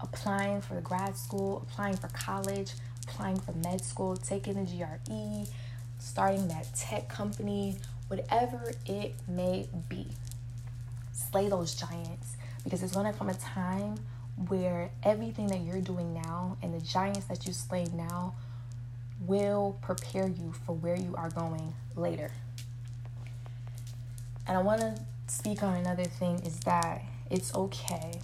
applying 0.00 0.62
for 0.62 0.80
grad 0.80 1.18
school, 1.18 1.66
applying 1.68 1.96
for 1.98 2.08
college, 2.08 2.72
applying 3.10 3.38
for 3.38 3.52
med 3.52 3.80
school, 3.84 4.16
taking 4.16 4.54
the 4.54 4.70
GRE, 4.70 5.46
starting 5.98 6.48
that 6.48 6.72
tech 6.74 7.08
company, 7.08 7.76
whatever 8.08 8.72
it 8.86 9.14
may 9.28 9.68
be. 9.88 10.06
Slay 11.12 11.48
those 11.48 11.74
giants 11.74 12.36
because 12.64 12.82
it's 12.82 12.94
going 12.94 13.10
to 13.10 13.18
come 13.18 13.28
a 13.28 13.34
time 13.34 13.96
where 14.48 14.90
everything 15.02 15.46
that 15.48 15.60
you're 15.60 15.80
doing 15.80 16.14
now 16.14 16.56
and 16.62 16.74
the 16.74 16.84
giants 16.84 17.26
that 17.26 17.46
you 17.46 17.52
slay 17.52 17.86
now 17.94 18.34
will 19.26 19.76
prepare 19.82 20.28
you 20.28 20.52
for 20.64 20.74
where 20.74 20.96
you 20.96 21.14
are 21.16 21.28
going 21.30 21.74
later. 21.94 22.30
And 24.46 24.56
I 24.56 24.62
want 24.62 24.80
to 24.80 24.94
speak 25.26 25.62
on 25.62 25.76
another 25.76 26.04
thing 26.04 26.40
is 26.40 26.58
that 26.60 27.02
it's 27.30 27.54
okay. 27.54 28.20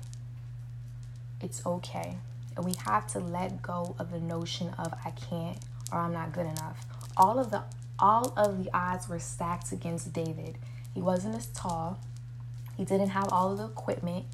It's 1.40 1.64
okay. 1.66 2.16
And 2.56 2.64
we 2.64 2.72
have 2.86 3.06
to 3.08 3.20
let 3.20 3.62
go 3.62 3.94
of 3.98 4.10
the 4.10 4.20
notion 4.20 4.70
of 4.78 4.94
I 5.04 5.10
can't 5.10 5.58
or 5.92 6.00
I'm 6.00 6.12
not 6.12 6.32
good 6.32 6.46
enough. 6.46 6.84
All 7.16 7.38
of 7.38 7.50
the 7.50 7.62
all 7.98 8.34
of 8.36 8.62
the 8.62 8.70
odds 8.74 9.08
were 9.08 9.18
stacked 9.18 9.72
against 9.72 10.12
David. 10.12 10.58
He 10.94 11.00
wasn't 11.00 11.34
as 11.34 11.46
tall. 11.46 11.98
He 12.76 12.84
didn't 12.84 13.10
have 13.10 13.28
all 13.30 13.52
of 13.52 13.58
the 13.58 13.64
equipment. 13.64 14.26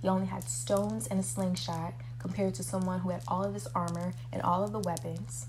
He 0.00 0.08
only 0.08 0.26
had 0.26 0.44
stones 0.44 1.06
and 1.06 1.20
a 1.20 1.22
slingshot 1.22 1.92
compared 2.18 2.54
to 2.54 2.62
someone 2.62 3.00
who 3.00 3.10
had 3.10 3.22
all 3.28 3.44
of 3.44 3.52
this 3.52 3.66
armor 3.74 4.14
and 4.32 4.40
all 4.40 4.64
of 4.64 4.72
the 4.72 4.78
weapons. 4.78 5.46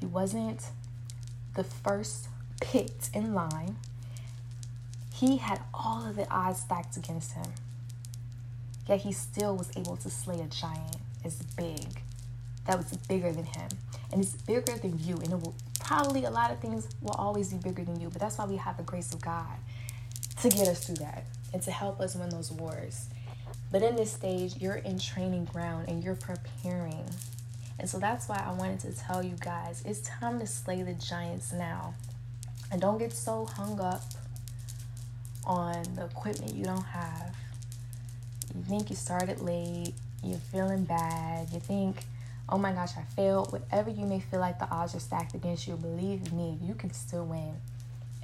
He 0.00 0.06
wasn't 0.06 0.70
the 1.54 1.62
first 1.62 2.28
picked 2.60 3.10
in 3.14 3.32
line. 3.32 3.76
He 5.12 5.36
had 5.36 5.60
all 5.72 6.04
of 6.04 6.16
the 6.16 6.28
odds 6.28 6.60
stacked 6.60 6.96
against 6.96 7.32
him. 7.32 7.52
Yet 8.88 9.02
he 9.02 9.12
still 9.12 9.56
was 9.56 9.70
able 9.76 9.96
to 9.98 10.10
slay 10.10 10.40
a 10.40 10.46
giant 10.46 10.96
as 11.24 11.36
big 11.56 12.00
that 12.66 12.78
was 12.78 12.96
bigger 13.08 13.32
than 13.32 13.44
him. 13.44 13.68
And 14.12 14.22
it's 14.22 14.32
bigger 14.32 14.76
than 14.76 14.98
you. 14.98 15.16
And 15.16 15.32
it 15.32 15.40
will 15.40 15.54
probably 15.80 16.24
a 16.24 16.30
lot 16.30 16.50
of 16.50 16.60
things 16.60 16.88
will 17.02 17.14
always 17.18 17.52
be 17.52 17.58
bigger 17.58 17.84
than 17.84 18.00
you. 18.00 18.08
But 18.08 18.20
that's 18.20 18.38
why 18.38 18.46
we 18.46 18.56
have 18.56 18.76
the 18.76 18.82
grace 18.82 19.12
of 19.12 19.20
God 19.20 19.56
to 20.40 20.48
get 20.48 20.68
us 20.68 20.86
through 20.86 20.96
that 20.96 21.24
and 21.52 21.62
to 21.62 21.70
help 21.70 22.00
us 22.00 22.16
win 22.16 22.30
those 22.30 22.50
wars. 22.50 23.08
But 23.70 23.82
in 23.82 23.96
this 23.96 24.12
stage, 24.12 24.56
you're 24.56 24.76
in 24.76 24.98
training 24.98 25.46
ground 25.46 25.88
and 25.88 26.02
you're 26.02 26.14
preparing. 26.14 27.04
And 27.78 27.88
so 27.88 27.98
that's 27.98 28.28
why 28.28 28.42
I 28.44 28.52
wanted 28.52 28.80
to 28.80 28.92
tell 28.92 29.22
you 29.22 29.34
guys 29.40 29.82
it's 29.84 30.00
time 30.00 30.38
to 30.38 30.46
slay 30.46 30.82
the 30.82 30.94
giants 30.94 31.52
now. 31.52 31.94
And 32.70 32.80
don't 32.80 32.98
get 32.98 33.12
so 33.12 33.44
hung 33.44 33.78
up 33.80 34.02
on 35.44 35.82
the 35.94 36.06
equipment 36.06 36.54
you 36.54 36.64
don't 36.64 36.84
have. 36.84 37.34
You 38.54 38.62
think 38.62 38.90
you 38.90 38.96
started 38.96 39.40
late, 39.40 39.92
you're 40.26 40.38
feeling 40.38 40.84
bad, 40.84 41.48
you 41.52 41.60
think, 41.60 41.96
oh 42.48 42.58
my 42.58 42.72
gosh, 42.72 42.90
I 42.96 43.02
failed. 43.14 43.52
Whatever 43.52 43.90
you 43.90 44.06
may 44.06 44.20
feel 44.20 44.40
like 44.40 44.58
the 44.58 44.68
odds 44.70 44.94
are 44.94 45.00
stacked 45.00 45.34
against 45.34 45.66
you, 45.66 45.76
believe 45.76 46.32
me, 46.32 46.58
you 46.62 46.74
can 46.74 46.92
still 46.92 47.24
win. 47.24 47.54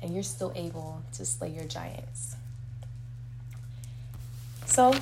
And 0.02 0.14
you're 0.14 0.22
still 0.22 0.52
able 0.54 1.02
to 1.14 1.24
slay 1.24 1.50
your 1.50 1.64
giants. 1.64 2.36
So, 4.66 4.94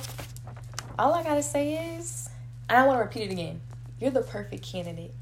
all 0.97 1.13
I 1.13 1.23
gotta 1.23 1.43
say 1.43 1.95
is, 1.97 2.29
I 2.69 2.85
want 2.85 2.99
to 2.99 3.03
repeat 3.03 3.29
it 3.29 3.31
again. 3.31 3.61
You're 3.99 4.11
the 4.11 4.21
perfect 4.21 4.63
candidate. 4.63 5.13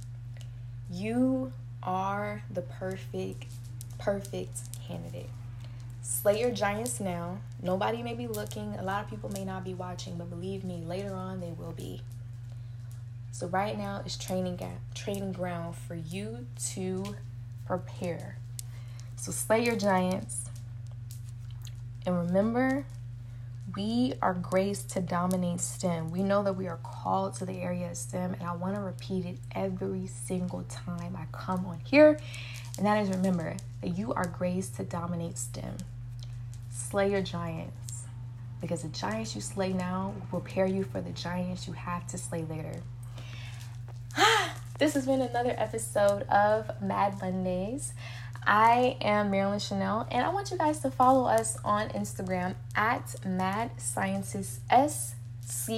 You 0.90 1.52
are 1.84 2.44
the 2.52 2.62
perfect, 2.62 3.46
perfect 4.00 4.60
candidate. 4.88 5.30
Slay 6.08 6.40
your 6.40 6.52
giants 6.52 7.02
now. 7.02 7.38
Nobody 7.62 8.02
may 8.02 8.14
be 8.14 8.28
looking. 8.28 8.74
A 8.76 8.82
lot 8.82 9.04
of 9.04 9.10
people 9.10 9.30
may 9.30 9.44
not 9.44 9.66
be 9.66 9.74
watching, 9.74 10.18
but 10.18 10.30
believe 10.30 10.64
me, 10.64 10.82
later 10.86 11.14
on 11.14 11.42
they 11.42 11.52
will 11.52 11.74
be. 11.74 12.02
So 13.34 13.48
right 13.48 13.78
now 13.78 14.04
is 14.06 14.16
training 14.16 14.58
training 14.96 15.34
ground 15.34 15.76
for 15.76 15.96
you 15.96 16.48
to 16.70 17.18
prepare. 17.66 18.38
So 19.18 19.34
slay 19.34 19.66
your 19.66 19.76
giants. 19.76 20.46
And 22.06 22.18
remember, 22.18 22.86
we 23.76 24.14
are 24.22 24.34
graced 24.34 24.90
to 24.92 25.02
dominate 25.02 25.60
STEM. 25.60 26.10
We 26.10 26.24
know 26.24 26.42
that 26.44 26.54
we 26.54 26.70
are 26.70 26.80
called 26.84 27.36
to 27.36 27.46
the 27.46 27.60
area 27.60 27.92
of 27.92 27.98
STEM, 27.98 28.34
and 28.36 28.44
I 28.44 28.56
want 28.56 28.76
to 28.76 28.82
repeat 28.82 29.26
it 29.26 29.40
every 29.52 30.08
single 30.08 30.64
time 30.70 31.18
I 31.18 31.26
come 31.34 31.66
on 31.66 31.82
here. 31.82 32.18
And 32.78 32.86
that 32.86 33.04
is 33.04 33.10
remember 33.10 33.58
that 33.82 33.98
you 33.98 34.14
are 34.14 34.26
graced 34.26 34.78
to 34.78 34.86
dominate 34.86 35.38
STEM 35.38 35.76
slay 36.90 37.12
your 37.12 37.22
giants 37.22 38.04
because 38.62 38.82
the 38.82 38.90
giants 38.90 39.36
you 39.36 39.42
slay 39.42 39.74
now 39.74 40.14
will 40.32 40.40
prepare 40.40 40.66
you 40.66 40.84
for 40.84 41.02
the 41.02 41.12
giants 41.12 41.68
you 41.68 41.74
have 41.74 42.08
to 42.08 42.18
slay 42.18 42.44
later. 42.44 42.82
this 44.80 44.94
has 44.94 45.06
been 45.06 45.22
another 45.22 45.54
episode 45.58 46.24
of 46.24 46.82
Mad 46.82 47.20
Mondays. 47.20 47.94
I 48.46 48.96
am 49.02 49.30
Marilyn 49.32 49.60
Chanel, 49.60 50.08
and 50.10 50.26
I 50.26 50.30
want 50.30 50.50
you 50.50 50.58
guys 50.58 50.80
to 50.80 50.90
follow 50.90 51.28
us 51.28 51.58
on 51.66 51.90
Instagram 51.90 52.56
at 52.76 53.16
Mad 53.26 53.72
Sciences 53.78 54.62
SC 54.72 55.70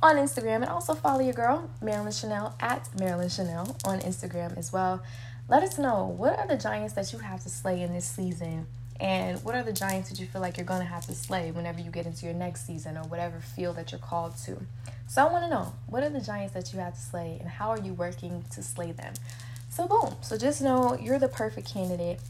on 0.00 0.16
Instagram, 0.16 0.56
and 0.56 0.66
also 0.66 0.94
follow 0.94 1.20
your 1.20 1.34
girl 1.34 1.68
Marilyn 1.80 2.12
Chanel 2.12 2.54
at 2.60 2.88
Marilyn 2.98 3.28
Chanel 3.28 3.76
on 3.84 3.98
Instagram 4.00 4.56
as 4.56 4.72
well. 4.72 5.02
Let 5.48 5.64
us 5.64 5.78
know 5.78 6.06
what 6.06 6.38
are 6.38 6.46
the 6.46 6.56
giants 6.56 6.94
that 6.94 7.12
you 7.12 7.18
have 7.18 7.42
to 7.42 7.48
slay 7.48 7.82
in 7.82 7.92
this 7.92 8.06
season 8.06 8.68
and 9.00 9.42
what 9.44 9.54
are 9.54 9.62
the 9.62 9.72
giants 9.72 10.10
that 10.10 10.20
you 10.20 10.26
feel 10.26 10.40
like 10.40 10.56
you're 10.56 10.66
going 10.66 10.80
to 10.80 10.86
have 10.86 11.06
to 11.06 11.14
slay 11.14 11.50
whenever 11.50 11.80
you 11.80 11.90
get 11.90 12.06
into 12.06 12.26
your 12.26 12.34
next 12.34 12.66
season 12.66 12.96
or 12.96 13.02
whatever 13.04 13.40
field 13.40 13.76
that 13.76 13.92
you're 13.92 13.98
called 13.98 14.36
to? 14.44 14.58
So 15.08 15.26
I 15.26 15.30
want 15.30 15.44
to 15.44 15.50
know 15.50 15.74
what 15.88 16.02
are 16.02 16.08
the 16.08 16.20
giants 16.20 16.54
that 16.54 16.72
you 16.72 16.78
have 16.78 16.94
to 16.94 17.00
slay 17.00 17.36
and 17.40 17.48
how 17.48 17.70
are 17.70 17.80
you 17.80 17.94
working 17.94 18.44
to 18.52 18.62
slay 18.62 18.92
them? 18.92 19.14
So, 19.70 19.86
boom. 19.86 20.16
So 20.20 20.36
just 20.36 20.60
know 20.60 20.98
you're 21.00 21.18
the 21.18 21.28
perfect 21.28 21.72
candidate. 21.72 22.20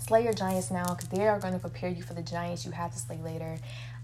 Slay 0.00 0.24
your 0.24 0.32
giants 0.32 0.70
now 0.70 0.94
because 0.94 1.08
they 1.08 1.28
are 1.28 1.38
going 1.38 1.52
to 1.52 1.58
prepare 1.58 1.90
you 1.90 2.02
for 2.02 2.14
the 2.14 2.22
giants 2.22 2.64
you 2.64 2.72
have 2.72 2.92
to 2.92 2.98
slay 2.98 3.18
later. 3.18 3.58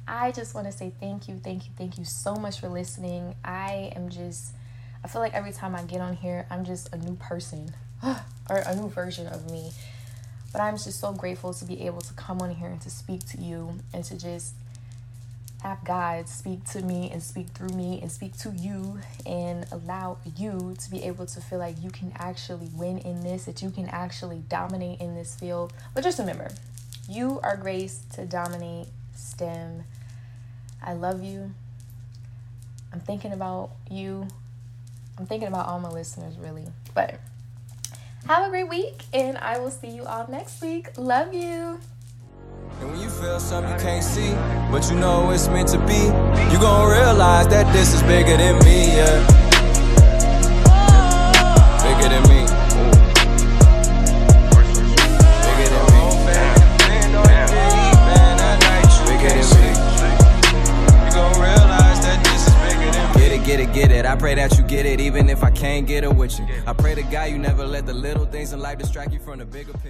I 0.06 0.30
just 0.30 0.54
want 0.54 0.66
to 0.66 0.72
say 0.72 0.92
thank 1.00 1.26
you, 1.26 1.40
thank 1.42 1.64
you, 1.64 1.72
thank 1.76 1.98
you 1.98 2.04
so 2.04 2.36
much 2.36 2.60
for 2.60 2.68
listening. 2.68 3.34
I 3.44 3.92
am 3.96 4.08
just, 4.08 4.54
I 5.02 5.08
feel 5.08 5.20
like 5.20 5.34
every 5.34 5.52
time 5.52 5.74
I 5.74 5.82
get 5.82 6.00
on 6.00 6.14
here, 6.14 6.46
I'm 6.50 6.64
just 6.64 6.92
a 6.92 6.98
new 6.98 7.16
person 7.16 7.74
or 8.04 8.56
a 8.56 8.76
new 8.76 8.88
version 8.88 9.26
of 9.26 9.50
me. 9.50 9.72
But 10.56 10.62
I'm 10.62 10.78
just 10.78 11.00
so 11.00 11.12
grateful 11.12 11.52
to 11.52 11.66
be 11.66 11.82
able 11.82 12.00
to 12.00 12.14
come 12.14 12.40
on 12.40 12.54
here 12.54 12.68
and 12.68 12.80
to 12.80 12.88
speak 12.88 13.26
to 13.26 13.38
you 13.38 13.78
and 13.92 14.02
to 14.04 14.18
just 14.18 14.54
have 15.62 15.84
God 15.84 16.30
speak 16.30 16.64
to 16.70 16.80
me 16.80 17.10
and 17.12 17.22
speak 17.22 17.48
through 17.48 17.76
me 17.76 18.00
and 18.00 18.10
speak 18.10 18.38
to 18.38 18.52
you 18.52 18.98
and 19.26 19.66
allow 19.70 20.16
you 20.34 20.74
to 20.82 20.90
be 20.90 21.02
able 21.04 21.26
to 21.26 21.42
feel 21.42 21.58
like 21.58 21.76
you 21.82 21.90
can 21.90 22.10
actually 22.16 22.70
win 22.74 22.96
in 23.00 23.20
this, 23.20 23.44
that 23.44 23.60
you 23.60 23.68
can 23.68 23.86
actually 23.90 24.44
dominate 24.48 24.98
in 24.98 25.14
this 25.14 25.36
field. 25.36 25.74
But 25.92 26.04
just 26.04 26.18
remember, 26.18 26.48
you 27.06 27.38
are 27.42 27.58
graced 27.58 28.12
to 28.12 28.24
dominate 28.24 28.86
STEM. 29.14 29.84
I 30.82 30.94
love 30.94 31.22
you. 31.22 31.52
I'm 32.94 33.00
thinking 33.00 33.34
about 33.34 33.72
you. 33.90 34.26
I'm 35.18 35.26
thinking 35.26 35.48
about 35.48 35.66
all 35.66 35.80
my 35.80 35.90
listeners, 35.90 36.38
really. 36.38 36.64
But 36.94 37.20
have 38.26 38.46
a 38.46 38.50
great 38.50 38.68
week, 38.68 39.04
and 39.12 39.38
I 39.38 39.58
will 39.58 39.70
see 39.70 39.88
you 39.88 40.04
all 40.04 40.26
next 40.28 40.60
week. 40.60 40.88
Love 40.96 41.32
you. 41.32 41.78
And 42.80 42.90
when 42.90 43.00
you 43.00 43.08
feel 43.08 43.38
something 43.40 43.72
you 43.72 43.78
can't 43.78 44.04
see, 44.04 44.32
but 44.70 44.90
you 44.90 44.96
know 44.98 45.30
it's 45.30 45.48
meant 45.48 45.68
to 45.68 45.78
be, 45.86 46.10
you 46.52 46.58
realize 46.90 47.48
that 47.48 47.72
this 47.72 47.94
is 47.94 48.02
bigger 48.02 48.36
than 48.36 48.58
me, 48.64 48.96
yeah. 48.96 49.26
Bigger 51.82 52.08
than 52.08 52.28
me. 52.28 52.35
Get 63.56 63.68
it, 63.68 63.74
get 63.74 63.90
it. 63.90 64.06
I 64.06 64.16
pray 64.16 64.34
that 64.34 64.56
you 64.58 64.64
get 64.64 64.84
it, 64.84 65.00
even 65.00 65.30
if 65.30 65.42
I 65.42 65.50
can't 65.50 65.86
get 65.86 66.04
it 66.04 66.14
with 66.14 66.38
you. 66.38 66.46
I 66.66 66.72
pray 66.72 66.94
to 66.94 67.02
God 67.02 67.30
you 67.30 67.38
never 67.38 67.64
let 67.64 67.86
the 67.86 67.94
little 67.94 68.26
things 68.26 68.52
in 68.52 68.60
life 68.60 68.78
distract 68.78 69.12
you 69.12 69.18
from 69.18 69.38
the 69.38 69.46
bigger 69.46 69.72
picture. 69.72 69.84